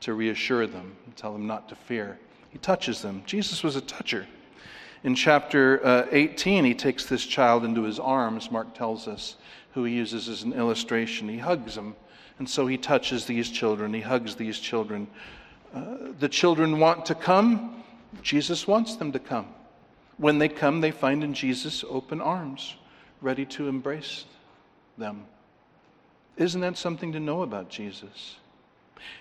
[0.00, 2.18] to reassure them, tell them not to fear.
[2.50, 3.22] He touches them.
[3.26, 4.26] Jesus was a toucher.
[5.02, 9.36] In chapter uh, 18, he takes this child into his arms, Mark tells us,
[9.72, 11.28] who he uses as an illustration.
[11.28, 11.96] He hugs them.
[12.38, 15.06] And so he touches these children, he hugs these children.
[15.72, 17.82] The children want to come,
[18.22, 19.46] Jesus wants them to come.
[20.16, 22.76] When they come, they find in Jesus open arms,
[23.22, 24.24] ready to embrace
[24.98, 25.24] them.
[26.36, 28.36] Isn't that something to know about Jesus?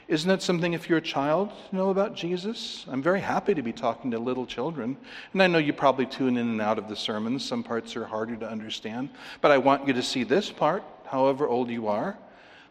[0.07, 2.85] Isn't that something, if you're a child, to know about Jesus?
[2.89, 4.97] I'm very happy to be talking to little children.
[5.31, 7.45] And I know you probably tune in and out of the sermons.
[7.45, 9.09] Some parts are harder to understand.
[9.39, 12.17] But I want you to see this part, however old you are,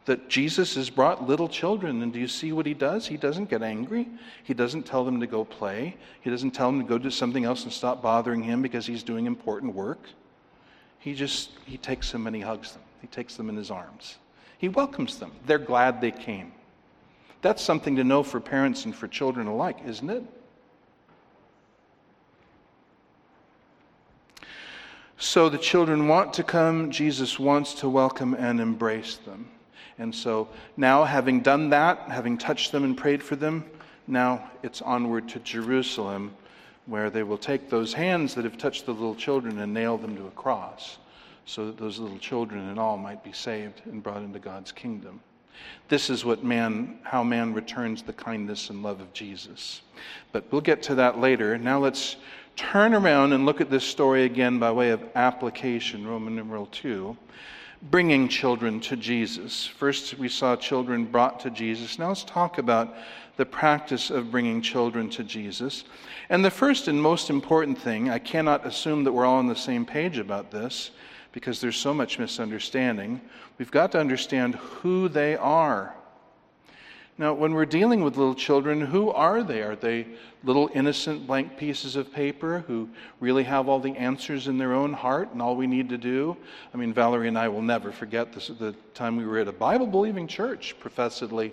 [0.09, 2.03] that Jesus has brought little children.
[2.03, 3.07] And do you see what he does?
[3.07, 4.09] He doesn't get angry.
[4.43, 5.97] He doesn't tell them to go play.
[6.23, 9.03] He doesn't tell them to go do something else and stop bothering him because he's
[9.03, 10.01] doing important work.
[10.99, 12.81] He just, he takes them and he hugs them.
[13.03, 14.17] He takes them in his arms.
[14.57, 15.31] He welcomes them.
[15.45, 16.53] They're glad they came.
[17.43, 20.25] That's something to know for parents and for children alike, isn't it?
[25.19, 26.91] So the children want to come.
[26.91, 29.51] Jesus wants to welcome and embrace them.
[29.99, 33.65] And so now, having done that, having touched them and prayed for them,
[34.07, 36.35] now it's onward to Jerusalem,
[36.87, 40.17] where they will take those hands that have touched the little children and nail them
[40.17, 40.99] to a cross,
[41.47, 45.21] so that those little children and all might be saved and brought into God's kingdom.
[45.89, 49.83] This is what man, how man returns the kindness and love of Jesus.
[50.33, 51.59] But we'll get to that later.
[51.59, 52.17] Now let's
[52.57, 57.17] turn around and look at this story again by way of application, Roman numeral 2,
[57.83, 59.67] bringing children to Jesus.
[59.67, 61.99] First, we saw children brought to Jesus.
[61.99, 62.95] Now let's talk about
[63.37, 65.85] the practice of bringing children to Jesus.
[66.29, 69.55] And the first and most important thing, I cannot assume that we're all on the
[69.55, 70.91] same page about this,
[71.31, 73.21] because there's so much misunderstanding.
[73.59, 75.95] We've got to understand who they are.
[77.21, 79.63] Now, when we're dealing with little children, who are they?
[79.63, 80.07] Are they
[80.45, 84.93] little innocent blank pieces of paper who really have all the answers in their own
[84.93, 86.37] heart and all we need to do?
[86.73, 89.53] I mean, Valerie and I will never forget this, the time we were at a
[89.53, 91.53] Bible believing church, professedly.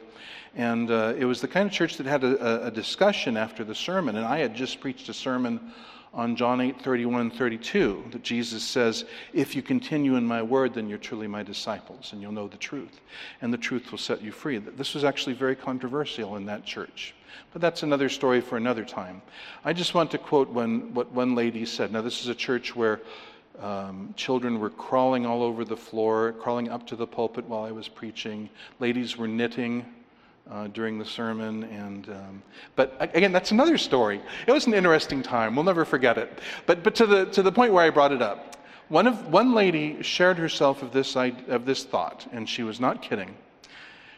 [0.53, 3.73] And uh, it was the kind of church that had a, a discussion after the
[3.73, 4.17] sermon.
[4.17, 5.73] And I had just preached a sermon
[6.15, 10.87] on John 8 31 32 that Jesus says, If you continue in my word, then
[10.87, 13.01] you're truly my disciples, and you'll know the truth,
[13.41, 14.57] and the truth will set you free.
[14.57, 17.13] This was actually very controversial in that church.
[17.51, 19.21] But that's another story for another time.
[19.65, 21.91] I just want to quote what one lady said.
[21.91, 23.01] Now, this is a church where
[23.59, 27.71] um, children were crawling all over the floor, crawling up to the pulpit while I
[27.71, 28.49] was preaching.
[28.79, 29.85] Ladies were knitting
[30.49, 31.63] uh, during the sermon.
[31.63, 32.43] And, um,
[32.75, 34.21] but again, that's another story.
[34.47, 35.55] It was an interesting time.
[35.55, 36.39] We'll never forget it.
[36.65, 38.57] But, but to, the, to the point where I brought it up,
[38.89, 43.01] one, of, one lady shared herself of this, of this thought, and she was not
[43.01, 43.35] kidding.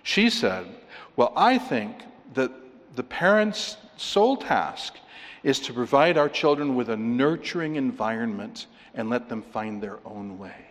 [0.03, 0.67] She said,
[1.15, 1.95] Well, I think
[2.33, 2.51] that
[2.95, 4.95] the parents' sole task
[5.43, 10.37] is to provide our children with a nurturing environment and let them find their own
[10.37, 10.66] way.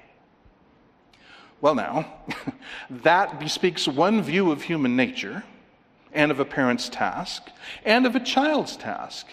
[1.60, 2.12] Well, now,
[2.90, 5.44] that bespeaks one view of human nature
[6.12, 7.50] and of a parent's task
[7.84, 9.26] and of a child's task.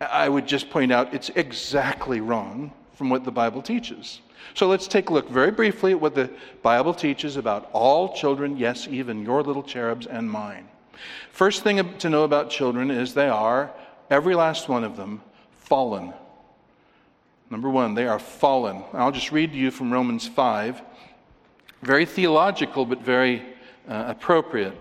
[0.00, 4.20] I would just point out it's exactly wrong from what the Bible teaches.
[4.54, 6.30] So let's take a look very briefly at what the
[6.62, 10.68] Bible teaches about all children, yes, even your little cherubs and mine.
[11.30, 13.70] First thing to know about children is they are,
[14.10, 16.12] every last one of them, fallen.
[17.50, 18.82] Number one, they are fallen.
[18.92, 20.82] I'll just read to you from Romans 5.
[21.82, 23.42] Very theological, but very
[23.88, 24.78] uh, appropriate.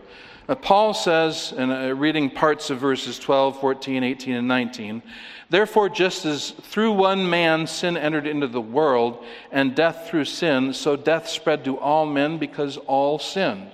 [0.48, 5.04] Uh, Paul says, in uh, reading parts of verses 12, 14, 18, and 19,
[5.50, 10.74] Therefore, just as through one man sin entered into the world, and death through sin,
[10.74, 13.72] so death spread to all men because all sinned.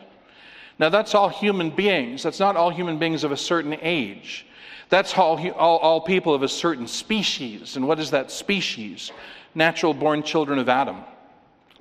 [0.80, 2.24] Now, that's all human beings.
[2.24, 4.46] That's not all human beings of a certain age.
[4.90, 7.76] That's all, all, all people of a certain species.
[7.76, 9.12] And what is that species?
[9.54, 10.98] Natural born children of Adam.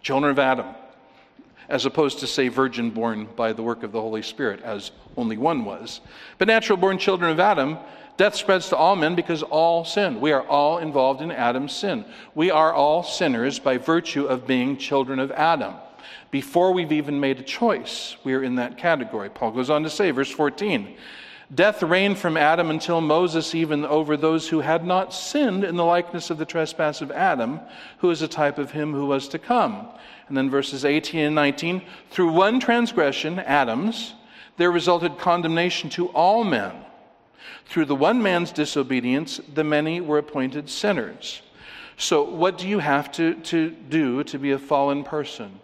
[0.02, 0.66] Children of Adam.
[1.68, 5.36] As opposed to, say, virgin born by the work of the Holy Spirit, as only
[5.36, 6.00] one was.
[6.38, 7.78] But natural born children of Adam
[8.16, 10.20] Death spreads to all men because all sin.
[10.20, 12.04] We are all involved in Adam's sin.
[12.34, 15.74] We are all sinners by virtue of being children of Adam.
[16.30, 19.30] Before we've even made a choice, we are in that category.
[19.30, 20.96] Paul goes on to say, verse 14
[21.52, 25.84] Death reigned from Adam until Moses, even over those who had not sinned in the
[25.84, 27.60] likeness of the trespass of Adam,
[27.98, 29.88] who is a type of him who was to come.
[30.28, 34.14] And then verses 18 and 19 Through one transgression, Adam's,
[34.56, 36.72] there resulted condemnation to all men.
[37.66, 41.42] Through the one man's disobedience, the many were appointed sinners.
[41.96, 45.60] So, what do you have to, to do to be a fallen person?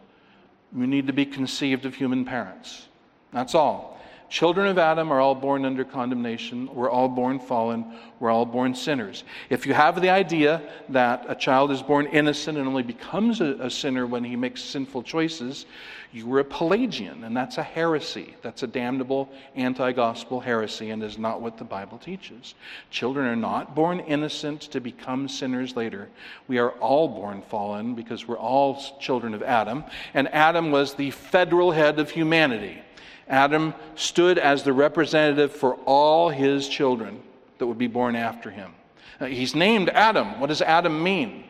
[0.74, 2.86] You need to be conceived of human parents.
[3.32, 3.99] That's all.
[4.30, 6.72] Children of Adam are all born under condemnation.
[6.72, 7.84] We're all born fallen.
[8.20, 9.24] We're all born sinners.
[9.48, 13.56] If you have the idea that a child is born innocent and only becomes a,
[13.58, 15.66] a sinner when he makes sinful choices,
[16.12, 18.36] you were a Pelagian, and that's a heresy.
[18.40, 22.54] That's a damnable anti gospel heresy and is not what the Bible teaches.
[22.90, 26.08] Children are not born innocent to become sinners later.
[26.46, 29.82] We are all born fallen because we're all children of Adam,
[30.14, 32.82] and Adam was the federal head of humanity.
[33.30, 37.22] Adam stood as the representative for all his children
[37.58, 38.72] that would be born after him.
[39.20, 40.40] Uh, he's named Adam.
[40.40, 41.44] What does Adam mean?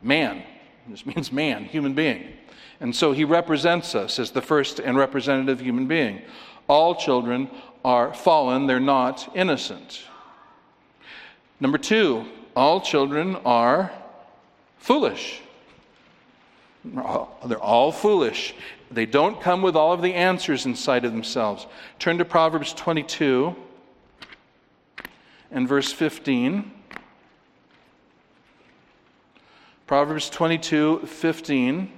[0.00, 0.42] Man.
[0.88, 2.32] This means man, human being.
[2.80, 6.22] And so he represents us as the first and representative human being.
[6.68, 7.50] All children
[7.84, 10.02] are fallen, they're not innocent.
[11.60, 13.92] Number two, all children are
[14.78, 15.40] foolish.
[16.84, 18.54] They're all foolish.
[18.92, 21.66] They don't come with all of the answers inside of themselves.
[21.98, 23.56] Turn to Proverbs 22
[25.50, 26.70] and verse 15.
[29.86, 31.92] Proverbs 22 15.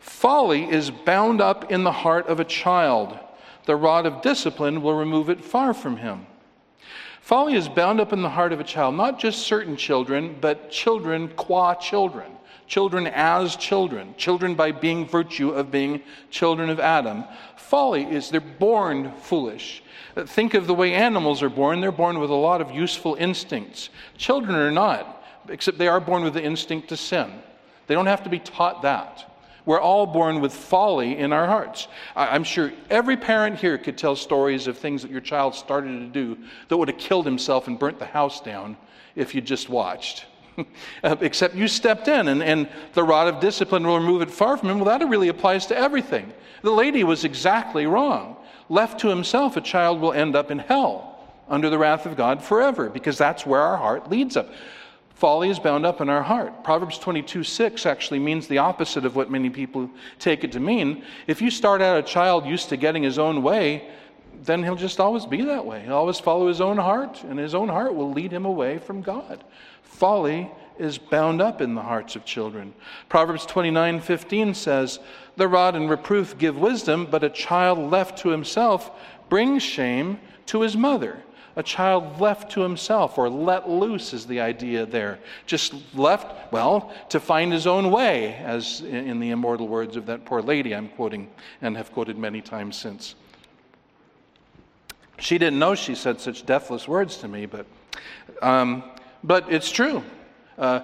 [0.00, 3.18] Folly is bound up in the heart of a child.
[3.66, 6.26] The rod of discipline will remove it far from him.
[7.20, 10.70] Folly is bound up in the heart of a child, not just certain children, but
[10.70, 12.32] children qua children.
[12.68, 14.14] Children as children.
[14.18, 17.24] Children by being virtue of being children of Adam.
[17.56, 19.82] Folly is they're born foolish.
[20.14, 21.80] Uh, think of the way animals are born.
[21.80, 23.88] They're born with a lot of useful instincts.
[24.18, 27.32] Children are not, except they are born with the instinct to sin.
[27.86, 29.24] They don't have to be taught that.
[29.64, 31.88] We're all born with folly in our hearts.
[32.16, 36.06] I'm sure every parent here could tell stories of things that your child started to
[36.06, 38.76] do that would have killed himself and burnt the house down
[39.14, 40.26] if you just watched.
[41.04, 44.56] Uh, except you stepped in and, and the rod of discipline will remove it far
[44.56, 44.80] from him.
[44.80, 46.32] Well, that really applies to everything.
[46.62, 48.36] The lady was exactly wrong.
[48.68, 52.42] Left to himself, a child will end up in hell under the wrath of God
[52.42, 54.50] forever because that's where our heart leads up.
[55.14, 56.64] Folly is bound up in our heart.
[56.64, 61.04] Proverbs 22 6 actually means the opposite of what many people take it to mean.
[61.28, 63.88] If you start out a child used to getting his own way,
[64.42, 65.82] then he'll just always be that way.
[65.82, 69.02] He'll always follow his own heart, and his own heart will lead him away from
[69.02, 69.42] God.
[69.98, 72.72] Folly is bound up in the hearts of children.
[73.08, 75.00] Proverbs 29:15 says,
[75.36, 78.90] The rod and reproof give wisdom, but a child left to himself
[79.28, 81.22] brings shame to his mother
[81.58, 85.18] a child left to himself or let loose is the idea there.
[85.44, 90.24] Just left, well, to find his own way, as in the immortal words of that
[90.24, 91.28] poor lady I'm quoting
[91.60, 93.16] and have quoted many times since.
[95.18, 97.66] She didn't know she said such deathless words to me, but,
[98.40, 98.84] um,
[99.22, 100.02] but it's true.
[100.56, 100.80] Uh,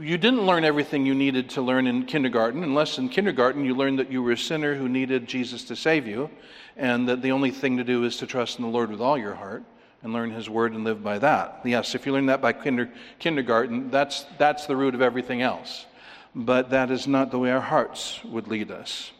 [0.00, 3.98] you didn't learn everything you needed to learn in kindergarten, unless in kindergarten you learned
[3.98, 6.28] that you were a sinner who needed Jesus to save you,
[6.76, 9.16] and that the only thing to do is to trust in the Lord with all
[9.16, 9.62] your heart
[10.02, 11.60] and learn His Word and live by that.
[11.64, 15.86] Yes, if you learn that by kinder, kindergarten, that's, that's the root of everything else.
[16.34, 19.12] but that is not the way our hearts would lead us.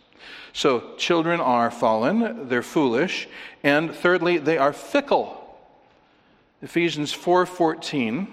[0.52, 3.28] So, children are fallen, they're foolish,
[3.62, 5.43] and thirdly, they are fickle.
[6.64, 8.26] Ephesians 4:14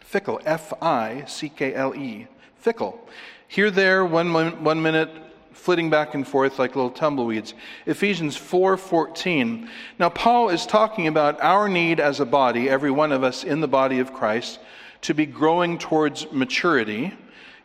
[0.00, 2.26] fickle F I C K L E
[2.56, 3.06] fickle.
[3.46, 5.10] Here there one one minute
[5.52, 7.54] flitting back and forth like little tumbleweeds.
[7.86, 9.68] Ephesians 4:14.
[10.00, 13.60] Now Paul is talking about our need as a body, every one of us in
[13.60, 14.58] the body of Christ,
[15.02, 17.12] to be growing towards maturity.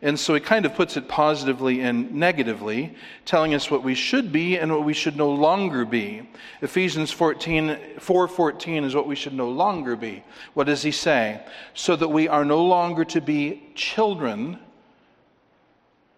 [0.02, 2.94] And so he kind of puts it positively and negatively,
[3.24, 6.28] telling us what we should be and what we should no longer be.
[6.60, 10.22] Ephesians 14, 4.14 is what we should no longer be.
[10.52, 11.40] What does he say?
[11.72, 14.58] So that we are no longer to be children.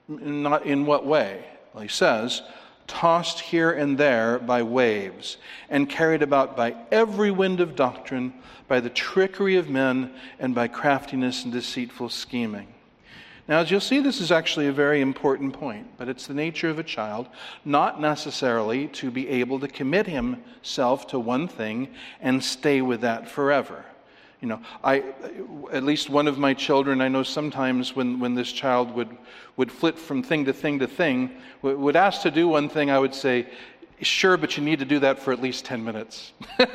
[0.08, 1.44] Not in what way?
[1.72, 2.42] Well, he says,
[2.88, 5.36] tossed here and there by waves,
[5.68, 8.32] and carried about by every wind of doctrine,
[8.66, 12.66] by the trickery of men, and by craftiness and deceitful scheming.
[13.48, 16.68] Now, as you'll see, this is actually a very important point, but it's the nature
[16.68, 17.28] of a child
[17.64, 21.88] not necessarily to be able to commit himself to one thing
[22.20, 23.86] and stay with that forever.
[24.42, 25.02] You know, I,
[25.72, 29.16] at least one of my children, I know sometimes when, when this child would,
[29.56, 31.30] would flit from thing to thing to thing,
[31.62, 33.46] would ask to do one thing, I would say,
[34.00, 36.32] Sure, but you need to do that for at least 10 minutes.
[36.60, 36.68] you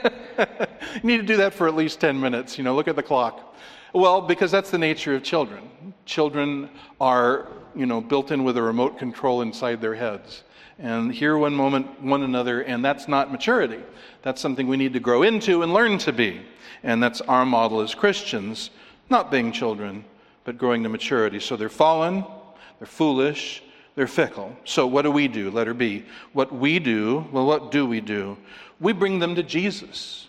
[1.03, 2.57] need to do that for at least 10 minutes.
[2.57, 3.55] You know, look at the clock.
[3.93, 5.92] Well, because that's the nature of children.
[6.05, 10.43] Children are, you know, built in with a remote control inside their heads
[10.79, 13.81] and hear one moment one another, and that's not maturity.
[14.21, 16.41] That's something we need to grow into and learn to be.
[16.83, 18.69] And that's our model as Christians,
[19.09, 20.03] not being children,
[20.43, 21.39] but growing to maturity.
[21.39, 22.25] So they're fallen,
[22.79, 23.63] they're foolish,
[23.95, 24.55] they're fickle.
[24.65, 25.51] So what do we do?
[25.51, 26.03] Letter B.
[26.33, 28.37] What we do, well, what do we do?
[28.79, 30.27] We bring them to Jesus.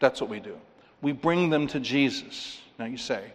[0.00, 0.56] That's what we do.
[1.00, 2.60] We bring them to Jesus.
[2.78, 3.32] Now you say,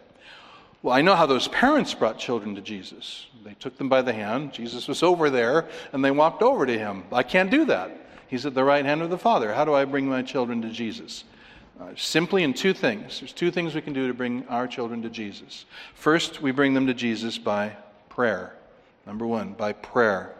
[0.82, 3.26] well, I know how those parents brought children to Jesus.
[3.44, 4.52] They took them by the hand.
[4.52, 7.04] Jesus was over there, and they walked over to him.
[7.12, 7.96] I can't do that.
[8.28, 9.52] He's at the right hand of the Father.
[9.52, 11.24] How do I bring my children to Jesus?
[11.80, 13.20] Uh, simply in two things.
[13.20, 15.66] There's two things we can do to bring our children to Jesus.
[15.94, 17.76] First, we bring them to Jesus by
[18.08, 18.54] prayer.
[19.06, 20.34] Number one, by prayer.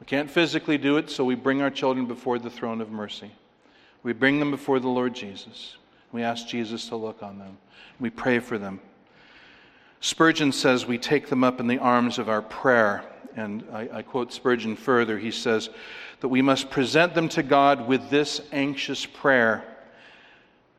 [0.00, 3.30] We can't physically do it, so we bring our children before the throne of mercy.
[4.02, 5.76] We bring them before the Lord Jesus.
[6.16, 7.58] We ask Jesus to look on them.
[8.00, 8.80] We pray for them.
[10.00, 13.04] Spurgeon says we take them up in the arms of our prayer.
[13.36, 15.18] And I, I, quote Spurgeon further.
[15.18, 15.68] He says
[16.20, 19.62] that we must present them to God with this anxious prayer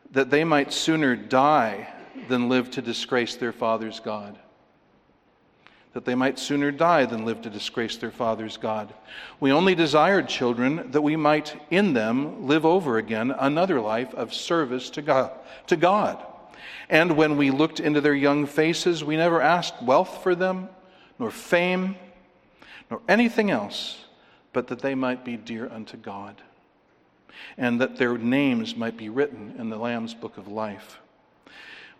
[0.09, 1.87] that they might sooner die
[2.29, 4.39] than live to disgrace their Father's God
[5.97, 8.93] that they might sooner die than live to disgrace their father's God.
[9.39, 14.31] We only desired children that we might in them live over again another life of
[14.31, 15.31] service to God.
[15.65, 16.23] To God.
[16.87, 20.69] And when we looked into their young faces, we never asked wealth for them,
[21.17, 21.95] nor fame,
[22.91, 24.05] nor anything else,
[24.53, 26.39] but that they might be dear unto God,
[27.57, 30.99] and that their names might be written in the Lamb's book of life.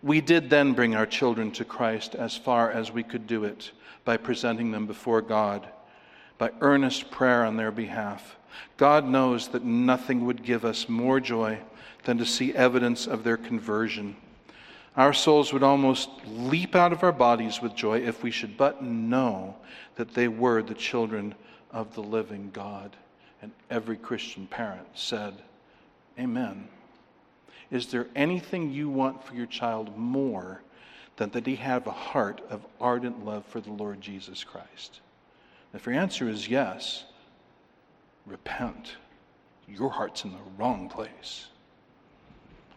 [0.04, 3.72] We did then bring our children to Christ as far as we could do it
[4.04, 5.68] by presenting them before God,
[6.38, 8.36] by earnest prayer on their behalf.
[8.76, 11.58] God knows that nothing would give us more joy
[12.04, 14.16] than to see evidence of their conversion.
[14.96, 18.82] Our souls would almost leap out of our bodies with joy if we should but
[18.82, 19.56] know
[19.96, 21.34] that they were the children
[21.70, 22.96] of the living God.
[23.40, 25.34] And every Christian parent said,
[26.18, 26.66] Amen.
[27.70, 30.62] Is there anything you want for your child more
[31.18, 35.00] than that he have a heart of ardent love for the Lord Jesus Christ?
[35.74, 37.04] If your answer is yes,
[38.24, 38.96] repent.
[39.68, 41.46] Your heart's in the wrong place.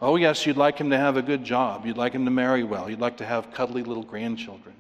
[0.01, 1.85] Oh, yes, you'd like him to have a good job.
[1.85, 2.89] You'd like him to marry well.
[2.89, 4.75] You'd like to have cuddly little grandchildren.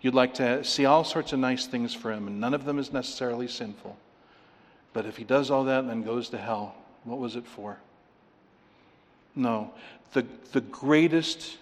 [0.00, 2.78] You'd like to see all sorts of nice things for him, and none of them
[2.78, 3.96] is necessarily sinful.
[4.92, 7.78] But if he does all that and then goes to hell, what was it for?
[9.34, 9.72] No.
[10.12, 11.58] The, the greatest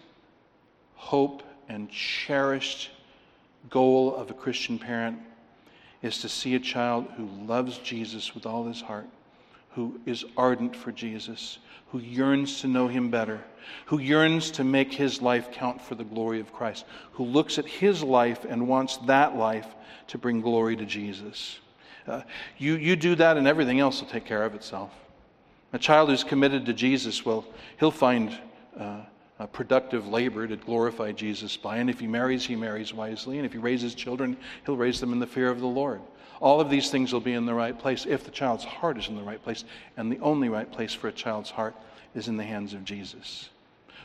[0.98, 2.90] hope and cherished
[3.70, 5.18] goal of a Christian parent
[6.02, 9.06] is to see a child who loves Jesus with all his heart,
[9.72, 11.58] who is ardent for Jesus,
[11.90, 13.40] who yearns to know him better,
[13.86, 17.66] who yearns to make his life count for the glory of Christ, who looks at
[17.66, 19.68] his life and wants that life
[20.08, 21.58] to bring glory to Jesus.
[22.06, 22.22] Uh,
[22.56, 24.92] you, you do that, and everything else will take care of itself.
[25.72, 27.44] A child who's committed to Jesus, well,
[27.78, 28.36] he'll find
[28.78, 29.02] uh,
[29.46, 31.76] productive labor to glorify Jesus by.
[31.76, 33.36] And if he marries, he marries wisely.
[33.38, 34.36] And if he raises children,
[34.66, 36.00] he'll raise them in the fear of the Lord.
[36.40, 39.08] All of these things will be in the right place if the child's heart is
[39.08, 39.64] in the right place.
[39.96, 41.76] And the only right place for a child's heart
[42.14, 43.48] is in the hands of Jesus.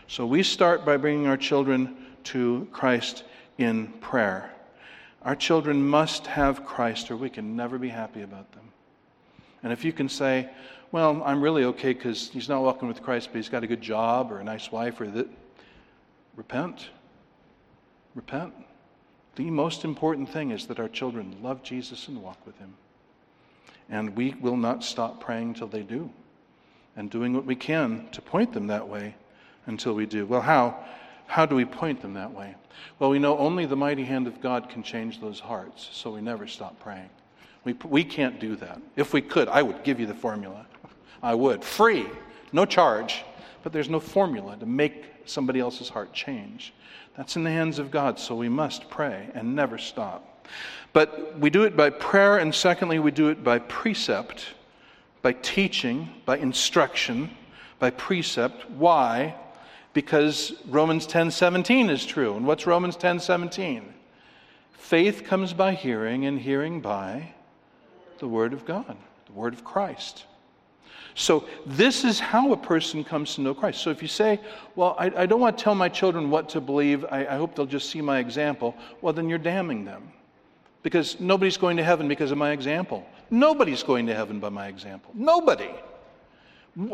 [0.07, 3.23] So we start by bringing our children to Christ
[3.57, 4.51] in prayer.
[5.23, 8.63] Our children must have Christ, or we can never be happy about them.
[9.63, 10.49] And if you can say,
[10.93, 13.81] well, I'm really okay because he's not walking with Christ, but he's got a good
[13.81, 15.27] job or a nice wife or that,
[16.35, 16.89] repent.
[18.13, 18.53] Repent.
[19.35, 22.75] The most important thing is that our children love Jesus and walk with him.
[23.89, 26.11] And we will not stop praying till they do
[26.95, 29.15] and doing what we can to point them that way
[29.65, 30.27] until we do.
[30.27, 30.77] Well, how?
[31.25, 32.53] How do we point them that way?
[32.99, 36.21] Well, we know only the mighty hand of God can change those hearts, so we
[36.21, 37.09] never stop praying.
[37.63, 38.79] We, we can't do that.
[38.95, 40.67] If we could, I would give you the formula.
[41.23, 41.63] I would.
[41.63, 42.05] Free,
[42.51, 43.23] no charge,
[43.63, 46.73] but there's no formula to make somebody else's heart change.
[47.15, 50.47] That's in the hands of God, so we must pray and never stop.
[50.91, 54.47] But we do it by prayer, and secondly, we do it by precept,
[55.21, 57.31] by teaching, by instruction,
[57.79, 58.69] by precept.
[58.71, 59.35] Why?
[59.93, 62.35] Because Romans 10:17 is true.
[62.35, 63.93] And what's Romans 10:17?
[64.71, 67.33] Faith comes by hearing, and hearing by
[68.19, 70.25] the Word of God, the Word of Christ.
[71.15, 73.81] So, this is how a person comes to know Christ.
[73.81, 74.39] So, if you say,
[74.75, 77.55] Well, I, I don't want to tell my children what to believe, I, I hope
[77.55, 80.11] they'll just see my example, well, then you're damning them.
[80.81, 83.05] Because nobody's going to heaven because of my example.
[83.29, 85.11] Nobody's going to heaven by my example.
[85.13, 85.69] Nobody.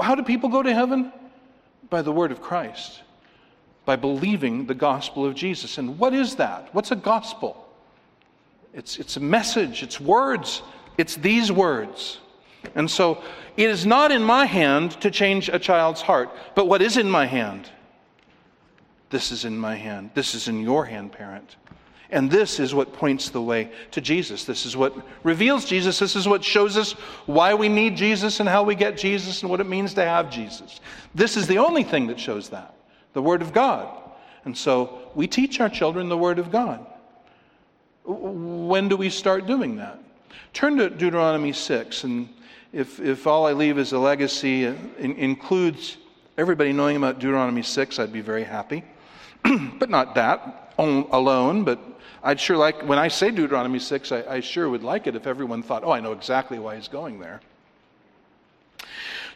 [0.01, 1.11] How do people go to heaven?
[1.89, 3.01] By the word of Christ,
[3.85, 5.79] by believing the gospel of Jesus.
[5.79, 6.73] And what is that?
[6.73, 7.67] What's a gospel?
[8.73, 10.61] It's, it's a message, it's words,
[10.97, 12.19] it's these words.
[12.75, 13.23] And so
[13.57, 17.09] it is not in my hand to change a child's heart, but what is in
[17.09, 17.69] my hand?
[19.09, 20.11] This is in my hand.
[20.13, 21.55] This is in your hand, parent.
[22.11, 24.43] And this is what points the way to Jesus.
[24.43, 25.99] This is what reveals Jesus.
[25.99, 26.93] This is what shows us
[27.27, 30.31] why we need Jesus and how we get Jesus and what it means to have
[30.31, 30.79] Jesus.
[31.13, 32.73] This is the only thing that shows that
[33.13, 33.87] the Word of God.
[34.45, 36.85] And so we teach our children the Word of God.
[38.05, 39.99] When do we start doing that?
[40.53, 42.29] Turn to Deuteronomy 6 and
[42.71, 45.97] if, if all I leave as a legacy uh, in, includes
[46.37, 48.83] everybody knowing about Deuteronomy 6, I'd be very happy.
[49.79, 51.79] but not that alone, but
[52.23, 55.27] I'd sure like, when I say Deuteronomy 6, I, I sure would like it if
[55.27, 57.41] everyone thought, oh, I know exactly why he's going there.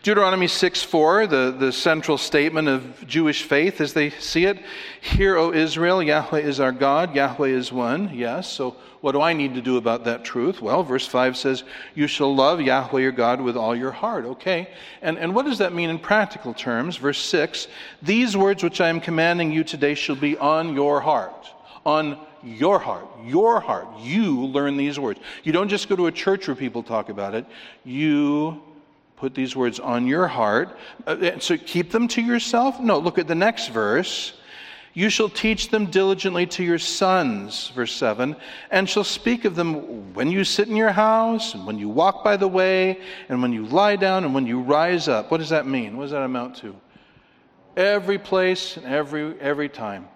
[0.04, 4.60] Deuteronomy 6 4, the, the central statement of Jewish faith as they see it.
[5.00, 8.14] Hear, O Israel, Yahweh is our God, Yahweh is one.
[8.14, 10.62] Yes, so what do I need to do about that truth?
[10.62, 14.24] Well, verse 5 says, You shall love Yahweh your God with all your heart.
[14.24, 14.70] Okay,
[15.02, 16.96] and, and what does that mean in practical terms?
[16.96, 17.68] Verse 6
[18.02, 21.50] These words which I am commanding you today shall be on your heart.
[21.86, 23.90] On your heart, your heart.
[24.00, 25.20] You learn these words.
[25.44, 27.46] You don't just go to a church where people talk about it.
[27.84, 28.62] You
[29.18, 30.78] put these words on your heart.
[31.06, 32.80] Uh, so keep them to yourself?
[32.80, 34.32] No, look at the next verse.
[34.96, 38.36] You shall teach them diligently to your sons, verse 7,
[38.70, 42.24] and shall speak of them when you sit in your house, and when you walk
[42.24, 45.32] by the way, and when you lie down, and when you rise up.
[45.32, 45.98] What does that mean?
[45.98, 46.76] What does that amount to?
[47.76, 50.08] Every place and every, every time.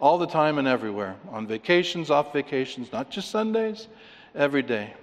[0.00, 1.16] All the time and everywhere.
[1.30, 3.88] On vacations, off vacations, not just Sundays,
[4.34, 4.94] every day.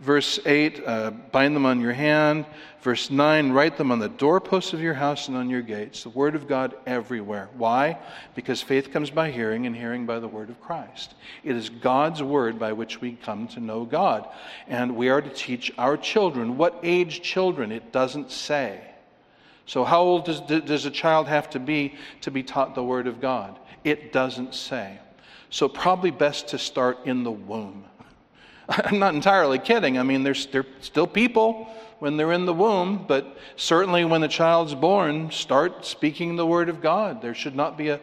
[0.00, 2.46] Verse 8, uh, bind them on your hand.
[2.82, 6.04] Verse 9, write them on the doorposts of your house and on your gates.
[6.04, 7.48] The Word of God everywhere.
[7.56, 7.98] Why?
[8.36, 11.14] Because faith comes by hearing, and hearing by the Word of Christ.
[11.42, 14.28] It is God's Word by which we come to know God.
[14.68, 16.56] And we are to teach our children.
[16.56, 17.72] What age children?
[17.72, 18.80] It doesn't say.
[19.66, 23.06] So, how old does, does a child have to be to be taught the Word
[23.06, 23.58] of God?
[23.84, 24.98] It doesn't say.
[25.50, 27.84] So, probably best to start in the womb.
[28.84, 29.98] I'm not entirely kidding.
[29.98, 34.28] I mean, they're, they're still people when they're in the womb, but certainly when the
[34.28, 37.20] child's born, start speaking the word of God.
[37.22, 38.00] There should not be a,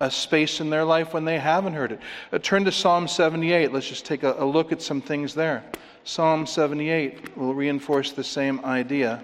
[0.00, 2.00] a space in their life when they haven't heard it.
[2.32, 3.72] Uh, turn to Psalm 78.
[3.72, 5.64] Let's just take a, a look at some things there.
[6.04, 9.22] Psalm 78 will reinforce the same idea.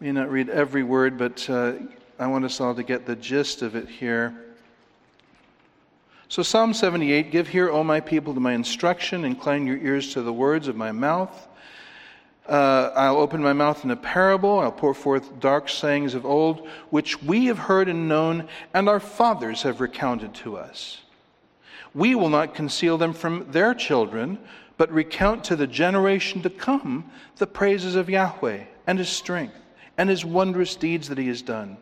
[0.00, 1.72] May not read every word, but uh,
[2.18, 4.47] I want us all to get the gist of it here.
[6.30, 10.20] So, Psalm 78 Give ear, O my people, to my instruction, incline your ears to
[10.20, 11.48] the words of my mouth.
[12.46, 14.60] Uh, I'll open my mouth in a parable.
[14.60, 19.00] I'll pour forth dark sayings of old, which we have heard and known, and our
[19.00, 21.00] fathers have recounted to us.
[21.94, 24.38] We will not conceal them from their children,
[24.76, 29.56] but recount to the generation to come the praises of Yahweh and his strength
[29.96, 31.78] and his wondrous deeds that he has done.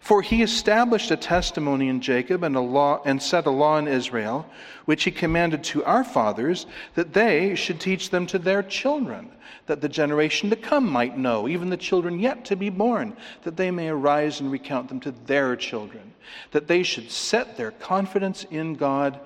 [0.00, 3.88] For he established a testimony in Jacob and, a law, and set a law in
[3.88, 4.46] Israel,
[4.84, 9.30] which he commanded to our fathers, that they should teach them to their children,
[9.66, 13.56] that the generation to come might know, even the children yet to be born, that
[13.56, 16.14] they may arise and recount them to their children,
[16.52, 19.20] that they should set their confidence in God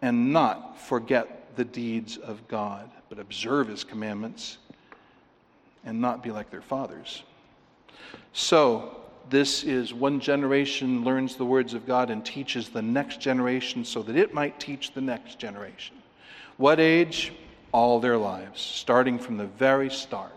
[0.00, 4.58] and not forget the deeds of God, but observe his commandments
[5.84, 7.22] and not be like their fathers.
[8.32, 8.96] So,
[9.30, 14.02] this is one generation learns the words of God and teaches the next generation so
[14.02, 15.96] that it might teach the next generation.
[16.56, 17.32] What age?
[17.72, 20.30] All their lives, starting from the very start.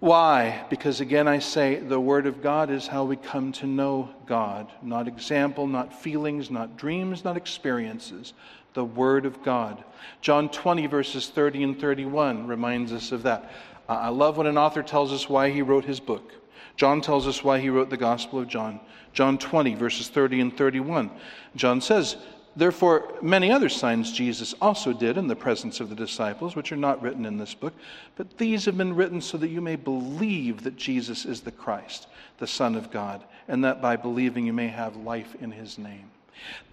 [0.00, 0.64] Why?
[0.68, 4.70] Because again, I say the Word of God is how we come to know God.
[4.82, 8.34] Not example, not feelings, not dreams, not experiences.
[8.74, 9.82] The Word of God.
[10.20, 13.50] John 20, verses 30 and 31 reminds us of that.
[13.88, 16.32] I love when an author tells us why he wrote his book.
[16.76, 18.80] John tells us why he wrote the Gospel of John.
[19.12, 21.10] John 20, verses 30 and 31.
[21.54, 22.16] John says,
[22.56, 26.76] Therefore, many other signs Jesus also did in the presence of the disciples, which are
[26.76, 27.74] not written in this book,
[28.16, 32.06] but these have been written so that you may believe that Jesus is the Christ,
[32.38, 36.10] the Son of God, and that by believing you may have life in his name.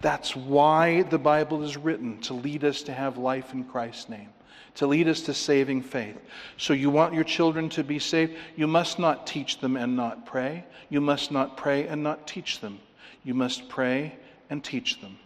[0.00, 4.28] That's why the Bible is written, to lead us to have life in Christ's name
[4.74, 6.16] to lead us to saving faith.
[6.56, 8.34] So, you want your children to be saved?
[8.56, 10.64] You must not teach them and not pray.
[10.88, 12.80] You must not pray and not teach them.
[13.24, 14.16] You must pray
[14.50, 15.18] and teach them.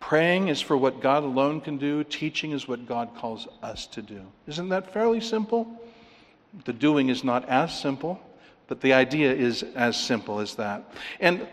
[0.00, 4.02] Praying is for what God alone can do, teaching is what God calls us to
[4.02, 4.20] do.
[4.48, 5.80] Isn't that fairly simple?
[6.64, 8.20] The doing is not as simple,
[8.66, 10.92] but the idea is as simple as that.
[11.20, 11.46] And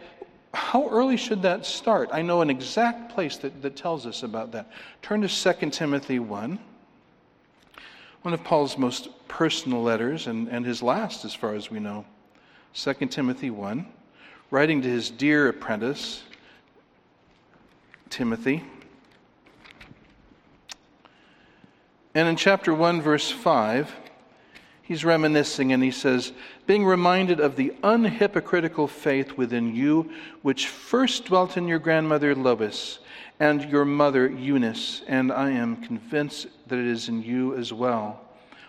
[0.53, 2.09] how early should that start?
[2.11, 4.71] I know an exact place that, that tells us about that.
[5.03, 6.59] Turn to 2 Timothy 1
[8.21, 12.05] one of Paul's most personal letters, and, and his last as far as we know.
[12.73, 13.87] 2 Timothy 1,
[14.51, 16.23] writing to his dear apprentice,
[18.09, 18.63] Timothy.
[22.13, 23.95] And in chapter 1, verse 5,
[24.81, 26.33] he's reminiscing and he says,
[26.67, 30.11] Being reminded of the unhypocritical faith within you,
[30.41, 32.99] which first dwelt in your grandmother Lois
[33.39, 38.19] and your mother Eunice, and I am convinced that it is in you as well.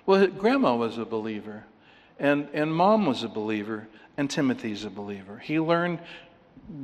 [0.06, 1.64] Well, grandma was a believer,
[2.18, 5.38] and, and mom was a believer, and Timothy's a believer.
[5.38, 5.98] He learned,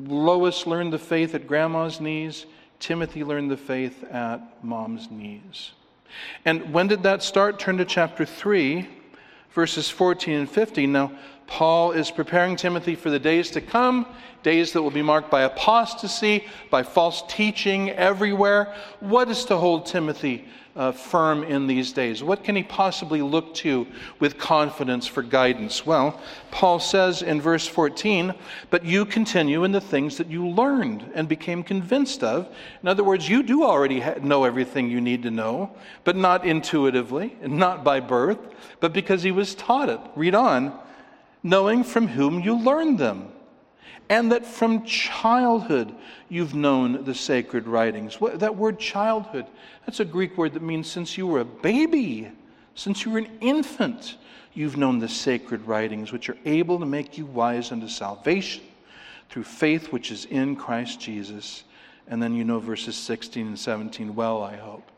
[0.06, 2.46] Lois learned the faith at grandma's knees,
[2.80, 5.72] Timothy learned the faith at mom's knees.
[6.44, 7.58] And when did that start?
[7.58, 8.88] Turn to chapter 3,
[9.50, 10.92] verses 14 and 15.
[10.92, 11.12] Now,
[11.46, 14.06] Paul is preparing Timothy for the days to come,
[14.42, 18.74] days that will be marked by apostasy, by false teaching everywhere.
[19.00, 22.22] What is to hold Timothy uh, firm in these days?
[22.22, 23.86] What can he possibly look to
[24.18, 25.86] with confidence for guidance?
[25.86, 26.20] Well,
[26.50, 28.34] Paul says in verse 14,
[28.68, 32.48] But you continue in the things that you learned and became convinced of.
[32.82, 35.70] In other words, you do already know everything you need to know,
[36.04, 38.38] but not intuitively, and not by birth,
[38.80, 40.00] but because he was taught it.
[40.14, 40.78] Read on
[41.42, 43.28] knowing from whom you learned them,
[44.08, 45.94] and that from childhood
[46.28, 48.20] you've known the sacred writings.
[48.20, 49.46] What, that word childhood,
[49.84, 52.30] that's a Greek word that means since you were a baby,
[52.74, 54.16] since you were an infant,
[54.54, 58.62] you've known the sacred writings, which are able to make you wise unto salvation
[59.28, 61.64] through faith which is in Christ Jesus.
[62.08, 64.90] And then you know verses 16 and 17 well, I hope.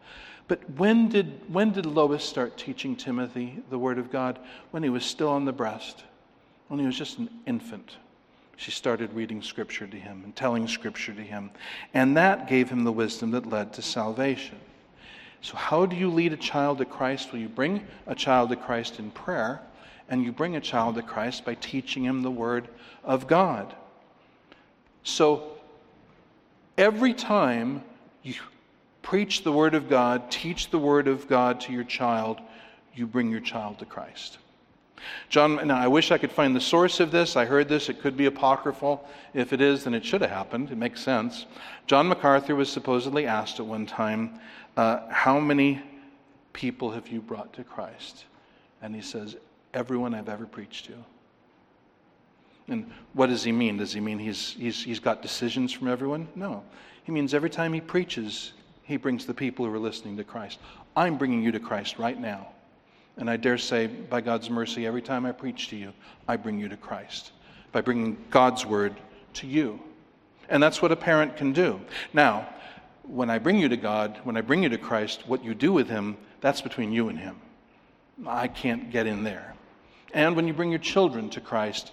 [0.46, 4.38] But when did, when did Lois start teaching Timothy the Word of God?
[4.70, 6.04] When he was still on the breast
[6.68, 7.96] when he was just an infant,
[8.56, 11.50] she started reading Scripture to him and telling Scripture to him.
[11.94, 14.58] And that gave him the wisdom that led to salvation.
[15.40, 17.32] So, how do you lead a child to Christ?
[17.32, 19.60] Well, you bring a child to Christ in prayer,
[20.08, 22.68] and you bring a child to Christ by teaching him the Word
[23.04, 23.74] of God.
[25.04, 25.52] So,
[26.76, 27.84] every time
[28.24, 28.34] you
[29.02, 32.40] preach the Word of God, teach the Word of God to your child,
[32.94, 34.38] you bring your child to Christ.
[35.28, 37.36] John, now I wish I could find the source of this.
[37.36, 37.88] I heard this.
[37.88, 39.06] It could be apocryphal.
[39.34, 40.70] If it is, then it should have happened.
[40.70, 41.46] It makes sense.
[41.86, 44.40] John MacArthur was supposedly asked at one time,
[44.76, 45.82] uh, How many
[46.52, 48.24] people have you brought to Christ?
[48.82, 49.36] And he says,
[49.74, 50.94] Everyone I've ever preached to.
[52.68, 53.78] And what does he mean?
[53.78, 56.28] Does he mean he's, he's, he's got decisions from everyone?
[56.34, 56.62] No.
[57.04, 60.58] He means every time he preaches, he brings the people who are listening to Christ.
[60.94, 62.48] I'm bringing you to Christ right now.
[63.18, 65.92] And I dare say, by God's mercy, every time I preach to you,
[66.26, 67.32] I bring you to Christ
[67.72, 68.96] by bringing God's word
[69.34, 69.78] to you.
[70.48, 71.80] And that's what a parent can do.
[72.12, 72.48] Now,
[73.02, 75.72] when I bring you to God, when I bring you to Christ, what you do
[75.72, 77.36] with Him, that's between you and Him.
[78.26, 79.54] I can't get in there.
[80.14, 81.92] And when you bring your children to Christ,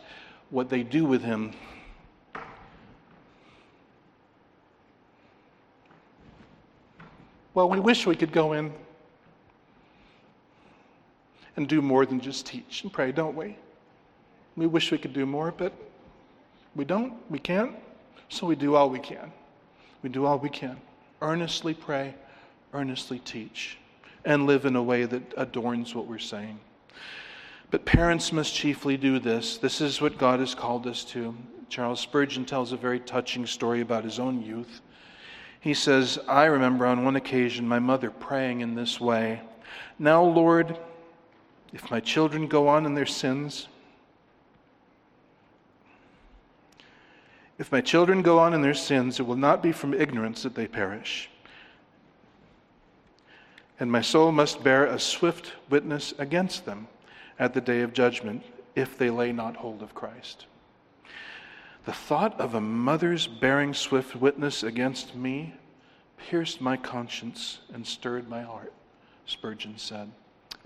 [0.49, 1.53] what they do with him.
[7.53, 8.73] Well, we wish we could go in
[11.55, 13.57] and do more than just teach and pray, don't we?
[14.55, 15.73] We wish we could do more, but
[16.75, 17.75] we don't, we can't,
[18.29, 19.31] so we do all we can.
[20.01, 20.79] We do all we can.
[21.21, 22.15] Earnestly pray,
[22.73, 23.77] earnestly teach,
[24.23, 26.59] and live in a way that adorns what we're saying.
[27.71, 29.57] But parents must chiefly do this.
[29.57, 31.35] This is what God has called us to.
[31.69, 34.81] Charles Spurgeon tells a very touching story about his own youth.
[35.59, 39.41] He says, I remember on one occasion my mother praying in this way
[39.97, 40.77] Now, Lord,
[41.75, 43.67] if my children go on in their sins,
[47.59, 50.55] if my children go on in their sins, it will not be from ignorance that
[50.55, 51.29] they perish.
[53.77, 56.87] And my soul must bear a swift witness against them
[57.37, 60.45] at the day of judgment if they lay not hold of Christ.
[61.83, 65.53] The thought of a mother's bearing swift witness against me
[66.17, 68.71] pierced my conscience and stirred my heart,
[69.25, 70.09] Spurgeon said,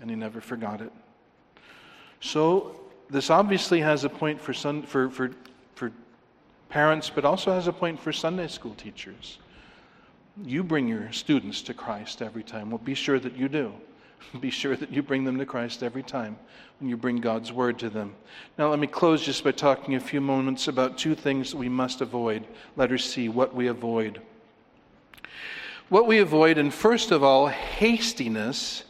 [0.02, 0.92] and he never forgot it.
[2.22, 2.80] So,
[3.10, 5.32] this obviously has a point for, son, for, for,
[5.76, 5.92] for
[6.70, 9.40] parents, but also has a point for Sunday school teachers.
[10.44, 12.70] You bring your students to Christ every time.
[12.70, 13.74] Well, be sure that you do.
[14.40, 16.38] Be sure that you bring them to Christ every time
[16.80, 18.16] when you bring God's word to them.
[18.58, 21.70] Now, let me close just by talking a few moments about two things that we
[21.70, 22.46] must avoid.
[22.76, 24.22] Let us see what we avoid.
[25.90, 28.84] What we avoid, and first of all, hastiness,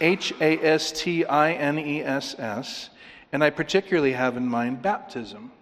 [0.00, 2.90] H A S T I N E S S,
[3.32, 5.52] and I particularly have in mind baptism.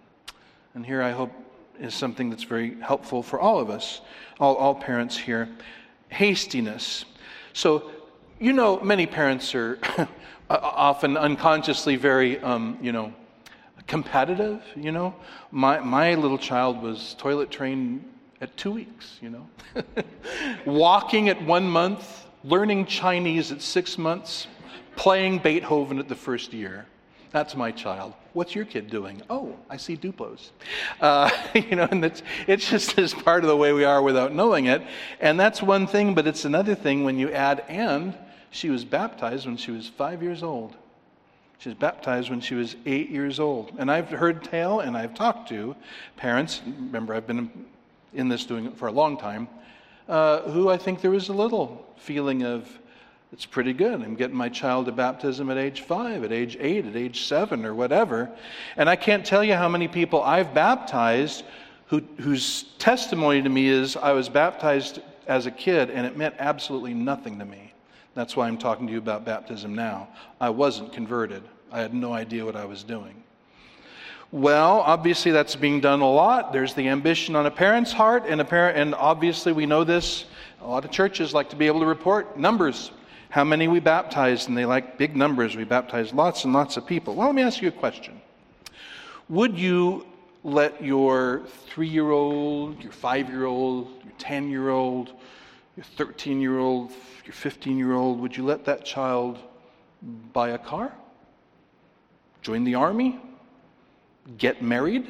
[0.73, 1.31] And here I hope
[1.79, 4.01] is something that's very helpful for all of us,
[4.39, 5.49] all, all parents here.
[6.09, 7.05] Hastiness.
[7.53, 7.91] So,
[8.39, 9.79] you know, many parents are
[10.49, 13.13] often unconsciously very, um, you know,
[13.87, 15.15] competitive, you know.
[15.51, 18.03] My, my little child was toilet trained
[18.41, 19.47] at two weeks, you know.
[20.65, 24.47] Walking at one month, learning Chinese at six months,
[24.95, 26.85] playing Beethoven at the first year.
[27.31, 28.13] That's my child.
[28.31, 29.21] What's your kid doing?
[29.29, 30.51] Oh, I see Duplos.
[31.01, 34.33] Uh, you know, and it's, it's just this part of the way we are without
[34.33, 34.81] knowing it.
[35.19, 38.17] And that's one thing, but it's another thing when you add and
[38.49, 40.73] she was baptized when she was five years old.
[41.59, 43.73] She was baptized when she was eight years old.
[43.77, 45.75] And I've heard tale and I've talked to
[46.15, 47.51] parents, remember, I've been
[48.13, 49.49] in this doing it for a long time,
[50.07, 52.67] uh, who I think there was a little feeling of,
[53.31, 54.01] it's pretty good.
[54.01, 57.65] I'm getting my child to baptism at age five, at age eight, at age seven,
[57.65, 58.31] or whatever.
[58.77, 61.43] And I can't tell you how many people I've baptized
[61.87, 66.35] who, whose testimony to me is I was baptized as a kid and it meant
[66.39, 67.73] absolutely nothing to me.
[68.13, 70.07] That's why I'm talking to you about baptism now.
[70.39, 73.23] I wasn't converted, I had no idea what I was doing.
[74.31, 76.51] Well, obviously that's being done a lot.
[76.51, 80.25] There's the ambition on a parent's heart, and a parent, and obviously we know this.
[80.67, 82.91] A lot of churches like to be able to report numbers,
[83.29, 85.55] how many we baptized, and they like big numbers.
[85.55, 87.15] We baptized lots and lots of people.
[87.15, 88.21] Well, let me ask you a question.
[89.29, 90.05] Would you
[90.43, 95.13] let your three-year-old, your five-year-old, your ten-year-old,
[95.77, 96.91] your thirteen-year-old
[97.27, 99.37] your 15 year old, would you let that child
[100.31, 100.93] buy a car?
[102.41, 103.19] Join the army?
[104.37, 105.07] Get married?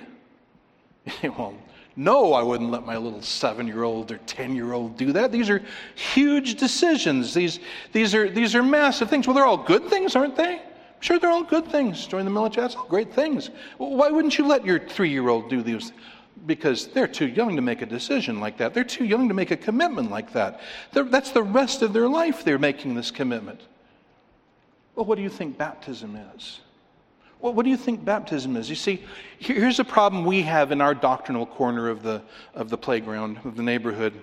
[1.23, 1.53] well,
[1.97, 5.31] no, I wouldn't let my little seven year old or 10 year old do that.
[5.31, 5.63] These are
[5.95, 7.33] huge decisions.
[7.33, 7.59] These,
[7.91, 9.25] these, are, these are massive things.
[9.25, 10.61] Well, they're all good things, aren't they?
[10.99, 12.05] Sure, they're all good things.
[12.05, 13.49] Join the military, that's all great things.
[13.77, 15.91] Why wouldn't you let your three year old do these?
[16.45, 18.73] because they're too young to make a decision like that.
[18.73, 20.61] They're too young to make a commitment like that.
[20.93, 23.61] They're, that's the rest of their life they're making this commitment.
[24.95, 26.59] Well, what do you think baptism is?
[27.39, 28.69] Well, what do you think baptism is?
[28.69, 29.03] You see,
[29.37, 32.21] here's a problem we have in our doctrinal corner of the,
[32.55, 34.13] of the playground, of the neighborhood.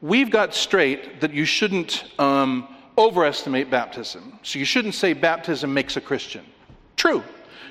[0.00, 4.38] We've got straight that you shouldn't um, overestimate baptism.
[4.42, 6.44] So you shouldn't say baptism makes a Christian.
[6.96, 7.22] True.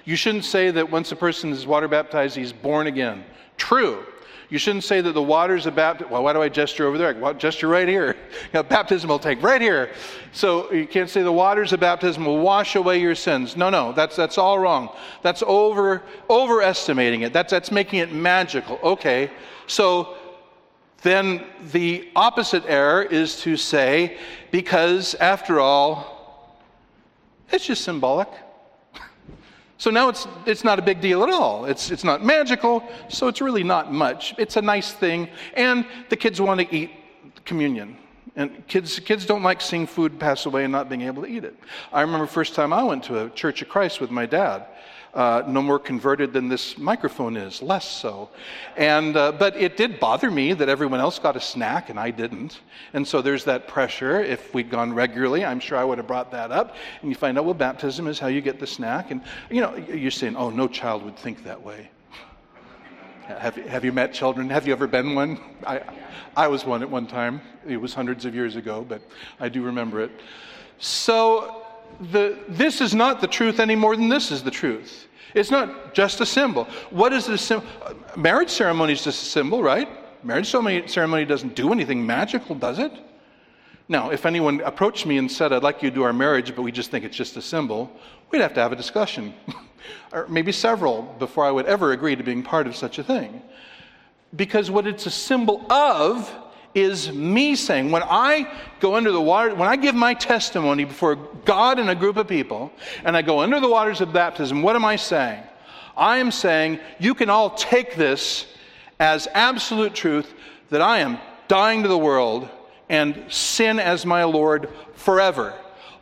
[0.05, 3.23] You shouldn't say that once a person is water baptized, he's born again.
[3.55, 4.05] True.
[4.53, 7.15] You shouldn't say that the waters of baptism, well, why do I gesture over there?
[7.15, 8.15] Well, gesture right here.
[8.53, 9.89] You know, baptism will take right here.
[10.31, 13.57] So you can't say the waters of baptism will wash away your sins.
[13.57, 14.95] No, no, that's, that's all wrong.
[15.23, 17.33] That's over, overestimating it.
[17.33, 18.77] That's, that's making it magical.
[18.83, 19.31] Okay,
[19.65, 20.17] so
[21.01, 24.19] then the opposite error is to say,
[24.51, 26.59] because after all,
[27.49, 28.29] it's just symbolic.
[29.77, 31.65] So now it's, it's not a big deal at all.
[31.65, 34.33] It's, it's not magical, so it's really not much.
[34.37, 36.91] It's a nice thing, and the kids want to eat
[37.43, 37.97] communion.
[38.35, 41.43] And kids, kids don't like seeing food pass away and not being able to eat
[41.43, 41.55] it.
[41.91, 44.65] I remember first time I went to a Church of Christ with my dad.
[45.13, 48.29] Uh, no more converted than this microphone is, less so.
[48.75, 52.09] And, uh, but it did bother me that everyone else got a snack and I
[52.09, 52.61] didn't.
[52.93, 54.21] And so there's that pressure.
[54.21, 56.75] If we'd gone regularly, I'm sure I would have brought that up.
[57.01, 59.11] And you find out, well, baptism is how you get the snack.
[59.11, 61.89] And, you know, you're saying, oh, no child would think that way.
[63.27, 64.49] Have, have you met children?
[64.49, 65.39] Have you ever been one?
[65.65, 65.81] I,
[66.35, 67.41] I was one at one time.
[67.67, 69.01] It was hundreds of years ago, but
[69.39, 70.11] I do remember it.
[70.79, 71.62] So
[71.99, 75.07] the, this is not the truth any more than this is the truth.
[75.33, 76.65] It's not just a symbol.
[76.89, 77.67] What is the symbol?
[78.15, 79.89] Marriage ceremony is just a symbol, right?
[80.23, 82.91] Marriage ceremony doesn't do anything magical, does it?
[83.89, 86.61] Now, if anyone approached me and said, I'd like you to do our marriage, but
[86.61, 87.91] we just think it's just a symbol,
[88.31, 89.33] we'd have to have a discussion,
[90.13, 93.41] or maybe several, before I would ever agree to being part of such a thing.
[94.35, 96.33] Because what it's a symbol of
[96.73, 101.15] is me saying, when I go under the water, when I give my testimony before
[101.45, 102.71] God and a group of people,
[103.03, 105.43] and I go under the waters of baptism, what am I saying?
[105.95, 108.47] I am saying, you can all take this
[108.99, 110.33] as absolute truth
[110.69, 112.49] that I am dying to the world
[112.89, 115.53] and sin as my Lord forever,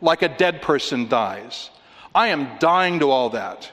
[0.01, 1.69] like a dead person dies.
[2.15, 3.69] I am dying to all that.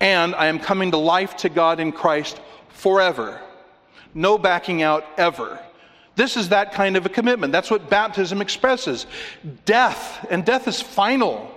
[0.00, 3.40] And I am coming to life to God in Christ forever.
[4.14, 5.58] No backing out ever.
[6.14, 7.52] This is that kind of a commitment.
[7.52, 9.06] That's what baptism expresses.
[9.64, 11.50] Death, and death is final.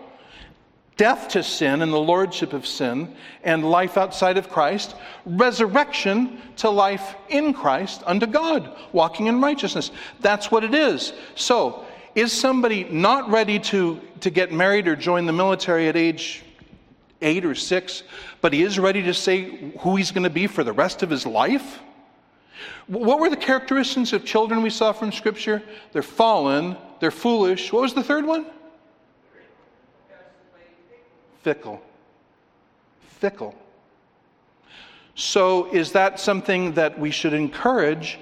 [0.98, 4.96] Death to sin and the lordship of sin, and life outside of Christ.
[5.26, 9.92] Resurrection to life in Christ unto God, walking in righteousness.
[10.22, 11.12] That's what it is.
[11.36, 11.86] So,
[12.16, 16.44] is somebody not ready to, to get married or join the military at age
[17.22, 18.04] eight or six,
[18.40, 21.10] but he is ready to say who he's going to be for the rest of
[21.10, 21.80] his life?
[22.88, 25.62] What were the characteristics of children we saw from Scripture?
[25.92, 27.74] They're fallen, they're foolish.
[27.74, 28.46] What was the third one?
[31.42, 31.82] Fickle.
[33.02, 33.56] Fickle.
[35.16, 38.20] So, is that something that we should encourage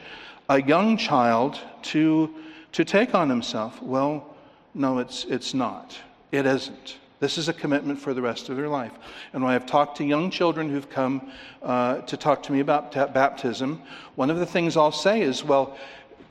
[0.49, 2.34] a young child to,
[2.74, 3.82] to take on himself?
[3.82, 4.36] Well,
[4.74, 5.97] no, it's, it's not.
[6.32, 6.97] It isn't.
[7.24, 8.91] This is a commitment for the rest of their life.
[9.32, 12.91] And when I've talked to young children who've come uh, to talk to me about
[12.91, 13.82] t- baptism,
[14.15, 15.78] one of the things I'll say is, well,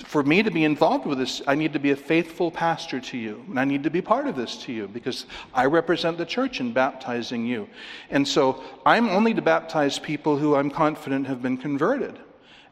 [0.04, 3.16] for me to be involved with this, I need to be a faithful pastor to
[3.16, 3.42] you.
[3.48, 5.24] And I need to be part of this to you because
[5.54, 7.70] I represent the church in baptizing you.
[8.10, 12.18] And so I'm only to baptize people who I'm confident have been converted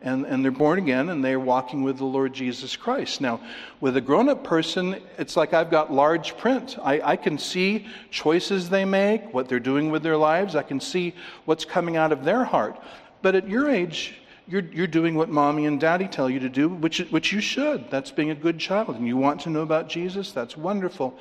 [0.02, 3.20] and, and they're born again and they're walking with the Lord Jesus Christ.
[3.20, 3.40] Now,
[3.80, 6.78] with a grown up person, it's like I've got large print.
[6.82, 10.80] I, I can see choices they make, what they're doing with their lives, I can
[10.80, 12.80] see what's coming out of their heart.
[13.22, 14.14] But at your age,
[14.48, 17.90] you're, you're doing what mommy and daddy tell you to do, which, which you should.
[17.90, 18.96] That's being a good child.
[18.96, 21.16] And you want to know about Jesus, that's wonderful.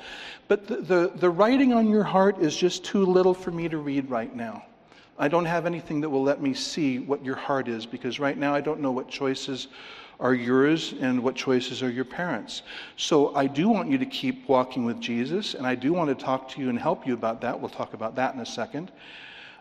[0.48, 3.78] But the, the, the writing on your heart is just too little for me to
[3.78, 4.64] read right now.
[5.20, 8.38] I don't have anything that will let me see what your heart is because right
[8.38, 9.68] now I don't know what choices
[10.18, 12.62] are yours and what choices are your parents.
[12.96, 16.24] So I do want you to keep walking with Jesus, and I do want to
[16.24, 17.58] talk to you and help you about that.
[17.58, 18.92] We'll talk about that in a second.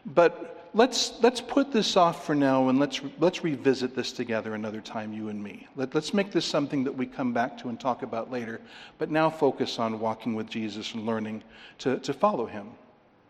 [0.05, 4.79] But let's let's put this off for now and let's let's revisit this together another
[4.79, 5.67] time, you and me.
[5.75, 8.61] Let, let's make this something that we come back to and talk about later.
[8.97, 11.43] But now focus on walking with Jesus and learning
[11.79, 12.69] to, to follow him.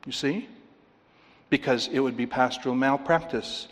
[0.06, 0.48] You see?
[1.50, 3.68] Because it would be pastoral malpractice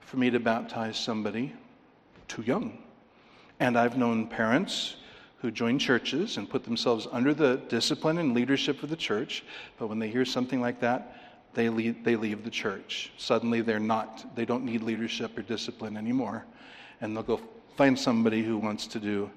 [0.00, 1.52] for me to baptize somebody
[2.28, 2.78] too young.
[3.60, 4.96] And I've known parents
[5.38, 9.44] who join churches and put themselves under the discipline and leadership of the church,
[9.78, 11.16] but when they hear something like that,
[11.54, 13.12] they leave, they leave the church.
[13.16, 16.44] Suddenly they're not, they don't need leadership or discipline anymore.
[17.00, 17.40] And they'll go
[17.76, 19.30] find somebody who wants to do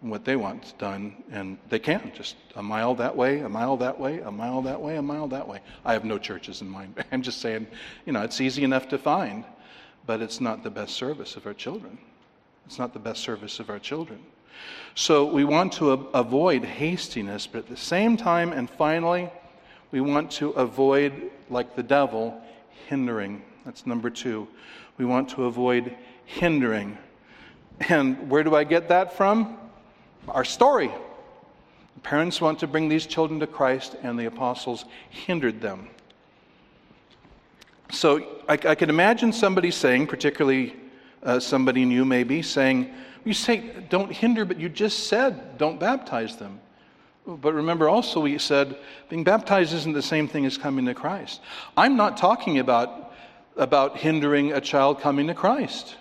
[0.00, 3.98] what they want done, and they can just a mile that way, a mile that
[3.98, 5.60] way, a mile that way, a mile that way.
[5.84, 7.02] I have no churches in mind.
[7.12, 7.66] I'm just saying,
[8.04, 9.44] you know, it's easy enough to find,
[10.06, 11.98] but it's not the best service of our children.
[12.66, 14.20] It's not the best service of our children.
[14.94, 19.30] So we want to avoid hastiness, but at the same time, and finally,
[19.90, 22.40] we want to avoid, like the devil,
[22.88, 23.42] hindering.
[23.64, 24.48] That's number two.
[24.98, 26.98] We want to avoid hindering.
[27.88, 29.58] And where do I get that from?
[30.28, 30.90] Our story.
[32.02, 35.88] Parents want to bring these children to Christ, and the apostles hindered them.
[37.90, 40.74] So I, I can imagine somebody saying, particularly
[41.22, 42.92] uh, somebody new maybe, saying,
[43.24, 46.60] You say don't hinder, but you just said don't baptize them.
[47.26, 48.76] But remember also, we said
[49.08, 51.40] being baptized isn't the same thing as coming to Christ.
[51.76, 53.14] I'm not talking about,
[53.56, 55.96] about hindering a child coming to Christ.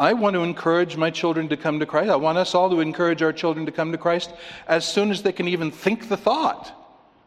[0.00, 2.08] I want to encourage my children to come to Christ.
[2.08, 4.32] I want us all to encourage our children to come to Christ
[4.66, 6.72] as soon as they can even think the thought.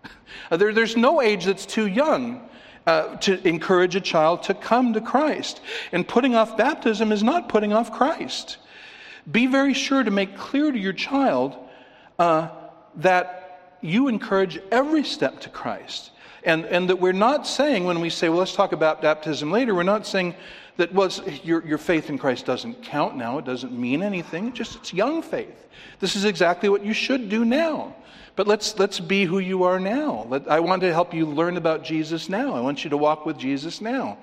[0.49, 2.49] there, there's no age that's too young.
[2.86, 5.61] uh, to encourage a child to come to Christ.
[5.93, 8.57] And putting off baptism is not putting off Christ.
[9.32, 11.55] Be very sure to make clear to your child
[12.19, 12.49] uh,
[12.95, 16.11] that you encourage every step to Christ.
[16.43, 19.74] And, and that we're not saying, when we say, well, let's talk about baptism later,
[19.74, 20.36] we're not saying
[20.78, 24.76] that was your, your faith in Christ doesn't count now, it doesn't mean anything, just
[24.76, 25.67] it's young faith.
[25.99, 27.95] This is exactly what you should do now.
[28.36, 30.26] But let's, let's be who you are now.
[30.28, 32.55] Let, I want to help you learn about Jesus now.
[32.55, 34.17] I want you to walk with Jesus now.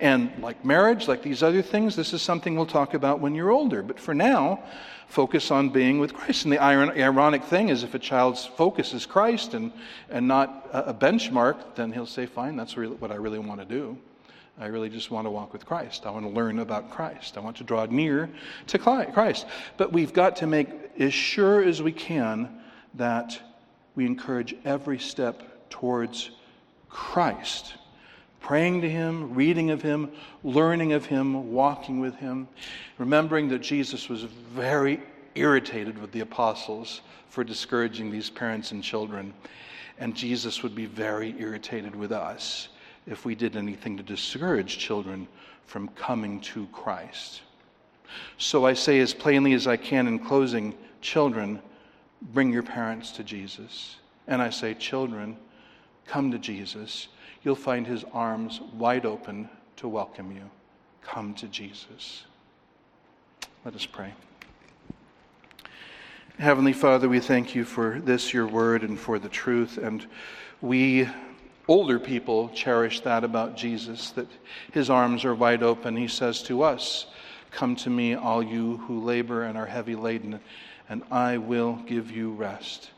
[0.00, 3.50] And like marriage, like these other things, this is something we'll talk about when you're
[3.50, 3.82] older.
[3.82, 4.62] But for now,
[5.08, 6.44] focus on being with Christ.
[6.44, 9.72] And the ironic thing is, if a child's focus is Christ and,
[10.10, 13.98] and not a benchmark, then he'll say, Fine, that's what I really want to do.
[14.58, 16.06] I really just want to walk with Christ.
[16.06, 17.36] I want to learn about Christ.
[17.36, 18.30] I want to draw near
[18.68, 19.46] to Christ.
[19.76, 22.60] But we've got to make as sure as we can
[22.94, 23.38] that
[23.94, 26.30] we encourage every step towards
[26.88, 27.74] Christ.
[28.40, 30.10] Praying to Him, reading of Him,
[30.42, 32.48] learning of Him, walking with Him.
[32.96, 35.02] Remembering that Jesus was very
[35.34, 39.34] irritated with the apostles for discouraging these parents and children.
[39.98, 42.68] And Jesus would be very irritated with us
[43.06, 45.28] if we did anything to discourage children
[45.66, 47.42] from coming to Christ.
[48.38, 51.60] So I say as plainly as I can in closing children,
[52.20, 53.96] bring your parents to Jesus.
[54.26, 55.36] And I say, children,
[56.06, 57.08] come to Jesus.
[57.42, 60.50] You'll find his arms wide open to welcome you.
[61.02, 62.24] Come to Jesus.
[63.64, 64.12] Let us pray.
[66.38, 69.78] Heavenly Father, we thank you for this, your word, and for the truth.
[69.78, 70.06] And
[70.60, 71.08] we,
[71.68, 74.28] older people, cherish that about Jesus, that
[74.72, 75.96] his arms are wide open.
[75.96, 77.06] He says to us,
[77.50, 80.40] Come to me, all you who labor and are heavy laden,
[80.88, 82.90] and I will give you rest.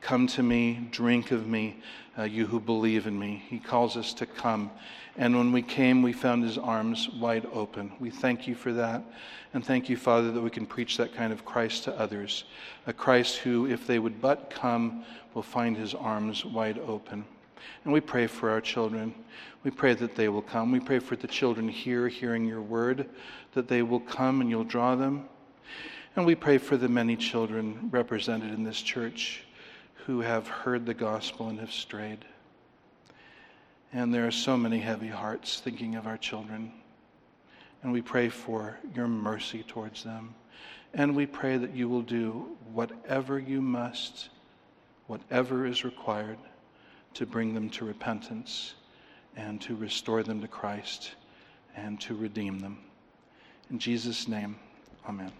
[0.00, 1.76] Come to me, drink of me,
[2.18, 3.42] uh, you who believe in me.
[3.48, 4.70] He calls us to come.
[5.16, 7.92] And when we came, we found his arms wide open.
[8.00, 9.02] We thank you for that.
[9.54, 12.44] And thank you, Father, that we can preach that kind of Christ to others.
[12.86, 15.04] A Christ who, if they would but come,
[15.34, 17.24] will find his arms wide open.
[17.84, 19.14] And we pray for our children.
[19.64, 20.70] We pray that they will come.
[20.70, 23.08] We pray for the children here, hearing your word,
[23.54, 25.28] that they will come and you'll draw them.
[26.14, 29.42] And we pray for the many children represented in this church
[30.06, 32.24] who have heard the gospel and have strayed.
[33.92, 36.72] And there are so many heavy hearts thinking of our children.
[37.82, 40.34] And we pray for your mercy towards them.
[40.94, 44.30] And we pray that you will do whatever you must,
[45.06, 46.38] whatever is required
[47.16, 48.74] to bring them to repentance
[49.36, 51.14] and to restore them to Christ
[51.74, 52.78] and to redeem them.
[53.70, 54.56] In Jesus' name,
[55.08, 55.32] amen.